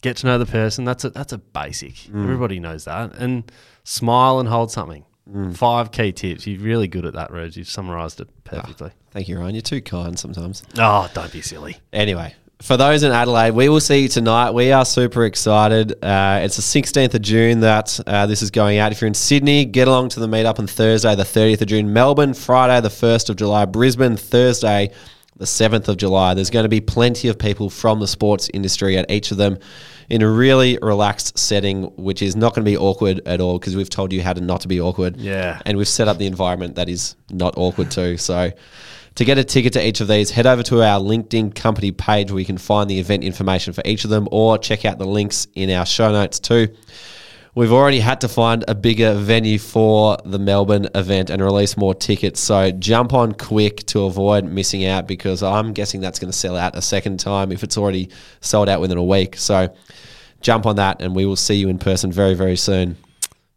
Get 0.00 0.16
to 0.18 0.26
know 0.26 0.38
the 0.38 0.46
person. 0.46 0.84
That's 0.84 1.04
a 1.04 1.10
that's 1.10 1.32
a 1.32 1.38
basic. 1.38 2.08
Everybody 2.10 2.60
knows 2.60 2.84
that. 2.84 3.14
And 3.14 3.50
smile 3.84 4.38
and 4.40 4.48
hold 4.48 4.70
something. 4.70 5.04
Five 5.52 5.92
key 5.92 6.12
tips. 6.12 6.46
You're 6.46 6.60
really 6.60 6.88
good 6.88 7.04
at 7.04 7.14
that, 7.14 7.30
Rubes. 7.30 7.56
You've 7.56 7.68
summarised 7.68 8.20
it 8.20 8.28
perfectly. 8.44 8.90
Thank 9.10 9.28
you, 9.28 9.38
Ryan. 9.38 9.54
You're 9.54 9.62
too 9.62 9.82
kind 9.82 10.18
sometimes. 10.18 10.62
Oh, 10.78 11.10
don't 11.12 11.32
be 11.32 11.42
silly. 11.42 11.76
Anyway, 11.92 12.34
for 12.62 12.76
those 12.76 13.02
in 13.02 13.12
Adelaide, 13.12 13.50
we 13.50 13.68
will 13.68 13.80
see 13.80 14.02
you 14.02 14.08
tonight. 14.08 14.52
We 14.52 14.72
are 14.72 14.84
super 14.84 15.24
excited. 15.24 15.92
Uh, 16.02 16.40
it's 16.42 16.56
the 16.56 16.62
16th 16.82 17.14
of 17.14 17.22
June 17.22 17.60
that 17.60 18.00
uh, 18.06 18.26
this 18.26 18.40
is 18.40 18.50
going 18.50 18.78
out. 18.78 18.90
If 18.90 19.00
you're 19.00 19.08
in 19.08 19.14
Sydney, 19.14 19.64
get 19.66 19.86
along 19.86 20.10
to 20.10 20.20
the 20.20 20.26
meetup 20.26 20.58
on 20.58 20.66
Thursday, 20.66 21.14
the 21.14 21.24
30th 21.24 21.60
of 21.60 21.68
June. 21.68 21.92
Melbourne, 21.92 22.32
Friday, 22.32 22.80
the 22.80 22.88
1st 22.88 23.30
of 23.30 23.36
July. 23.36 23.64
Brisbane, 23.66 24.16
Thursday, 24.16 24.90
the 25.36 25.44
7th 25.44 25.88
of 25.88 25.98
July. 25.98 26.34
There's 26.34 26.50
going 26.50 26.64
to 26.64 26.70
be 26.70 26.80
plenty 26.80 27.28
of 27.28 27.38
people 27.38 27.70
from 27.70 28.00
the 28.00 28.08
sports 28.08 28.50
industry 28.54 28.96
at 28.96 29.10
each 29.10 29.30
of 29.30 29.36
them 29.36 29.58
in 30.08 30.22
a 30.22 30.30
really 30.30 30.78
relaxed 30.80 31.38
setting, 31.38 31.84
which 31.96 32.22
is 32.22 32.34
not 32.34 32.54
going 32.54 32.64
to 32.64 32.70
be 32.70 32.76
awkward 32.76 33.20
at 33.26 33.40
all 33.40 33.58
because 33.58 33.76
we've 33.76 33.90
told 33.90 34.12
you 34.12 34.22
how 34.22 34.32
to 34.32 34.40
not 34.40 34.62
to 34.62 34.68
be 34.68 34.80
awkward. 34.80 35.16
Yeah. 35.16 35.60
And 35.66 35.76
we've 35.76 35.88
set 35.88 36.08
up 36.08 36.18
the 36.18 36.26
environment 36.26 36.76
that 36.76 36.88
is 36.88 37.14
not 37.30 37.54
awkward 37.56 37.90
too. 37.90 38.16
So 38.16 38.50
to 39.16 39.24
get 39.24 39.36
a 39.36 39.44
ticket 39.44 39.74
to 39.74 39.86
each 39.86 40.00
of 40.00 40.08
these, 40.08 40.30
head 40.30 40.46
over 40.46 40.62
to 40.64 40.82
our 40.82 41.00
LinkedIn 41.00 41.54
company 41.54 41.90
page 41.92 42.30
where 42.30 42.40
you 42.40 42.46
can 42.46 42.58
find 42.58 42.88
the 42.88 42.98
event 42.98 43.22
information 43.22 43.72
for 43.72 43.82
each 43.84 44.04
of 44.04 44.10
them 44.10 44.28
or 44.30 44.56
check 44.56 44.84
out 44.84 44.98
the 44.98 45.06
links 45.06 45.46
in 45.54 45.70
our 45.70 45.84
show 45.84 46.10
notes 46.10 46.40
too. 46.40 46.68
We've 47.58 47.72
already 47.72 47.98
had 47.98 48.20
to 48.20 48.28
find 48.28 48.64
a 48.68 48.74
bigger 48.76 49.14
venue 49.14 49.58
for 49.58 50.16
the 50.24 50.38
Melbourne 50.38 50.86
event 50.94 51.28
and 51.28 51.42
release 51.42 51.76
more 51.76 51.92
tickets. 51.92 52.38
So 52.38 52.70
jump 52.70 53.12
on 53.12 53.32
quick 53.32 53.84
to 53.86 54.04
avoid 54.04 54.44
missing 54.44 54.84
out 54.84 55.08
because 55.08 55.42
I'm 55.42 55.72
guessing 55.72 56.00
that's 56.00 56.20
going 56.20 56.30
to 56.30 56.38
sell 56.38 56.56
out 56.56 56.76
a 56.76 56.82
second 56.82 57.18
time 57.18 57.50
if 57.50 57.64
it's 57.64 57.76
already 57.76 58.10
sold 58.40 58.68
out 58.68 58.80
within 58.80 58.96
a 58.96 59.02
week. 59.02 59.34
So 59.34 59.74
jump 60.40 60.66
on 60.66 60.76
that 60.76 61.02
and 61.02 61.16
we 61.16 61.26
will 61.26 61.34
see 61.34 61.56
you 61.56 61.68
in 61.68 61.80
person 61.80 62.12
very, 62.12 62.34
very 62.34 62.54
soon. 62.54 62.96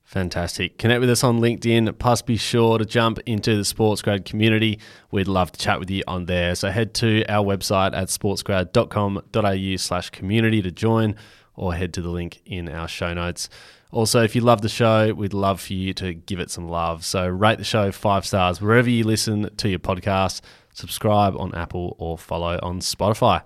Fantastic. 0.03 0.79
Connect 0.79 1.00
with 1.00 1.12
us 1.12 1.24
on 1.24 1.39
LinkedIn. 1.39 2.00
Plus, 2.00 2.24
be 2.24 2.38
sure 2.38 2.79
to 2.79 2.86
jump 2.86 3.20
into 3.27 3.55
the 3.55 3.63
Sports 3.63 4.01
SportsGrad 4.01 4.25
community. 4.25 4.79
We'd 5.12 5.27
love 5.27 5.51
to 5.51 5.60
chat 5.60 5.79
with 5.79 5.91
you 5.91 6.03
on 6.08 6.25
there. 6.25 6.55
So 6.55 6.72
head 6.72 6.96
to 6.96 7.24
our 7.29 7.46
website 7.46 7.96
at 7.96 8.08
sportsgrad.com.au 8.08 9.77
slash 9.77 10.10
community 10.10 10.63
to 10.63 10.71
join 10.71 11.15
or 11.62 11.76
head 11.76 11.93
to 11.93 12.02
the 12.02 12.10
link 12.10 12.41
in 12.43 12.67
our 12.67 12.88
show 12.88 13.13
notes. 13.13 13.47
Also, 13.91 14.24
if 14.24 14.36
you 14.36 14.41
love 14.41 14.62
the 14.62 14.69
show, 14.69 15.13
we'd 15.13 15.34
love 15.34 15.62
for 15.62 15.74
you 15.74 15.93
to 15.93 16.13
give 16.13 16.39
it 16.39 16.50
some 16.50 16.67
love. 16.67 17.06
So 17.06 17.28
rate 17.28 17.60
the 17.60 17.63
show 17.63 17.91
five 17.91 18.26
stars 18.26 18.60
wherever 18.60 18.89
you 18.89 19.04
listen 19.04 19.56
to 19.58 19.69
your 19.69 19.78
podcast. 19.80 20.41
Subscribe 20.74 21.38
on 21.38 21.54
Apple 21.54 21.95
or 22.00 22.17
follow 22.17 22.60
on 22.63 22.80
Spotify. 22.80 23.43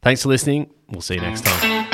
Thanks 0.00 0.22
for 0.22 0.30
listening. 0.30 0.72
We'll 0.88 1.02
see 1.02 1.16
you 1.16 1.20
next 1.20 1.44
time. 1.44 1.88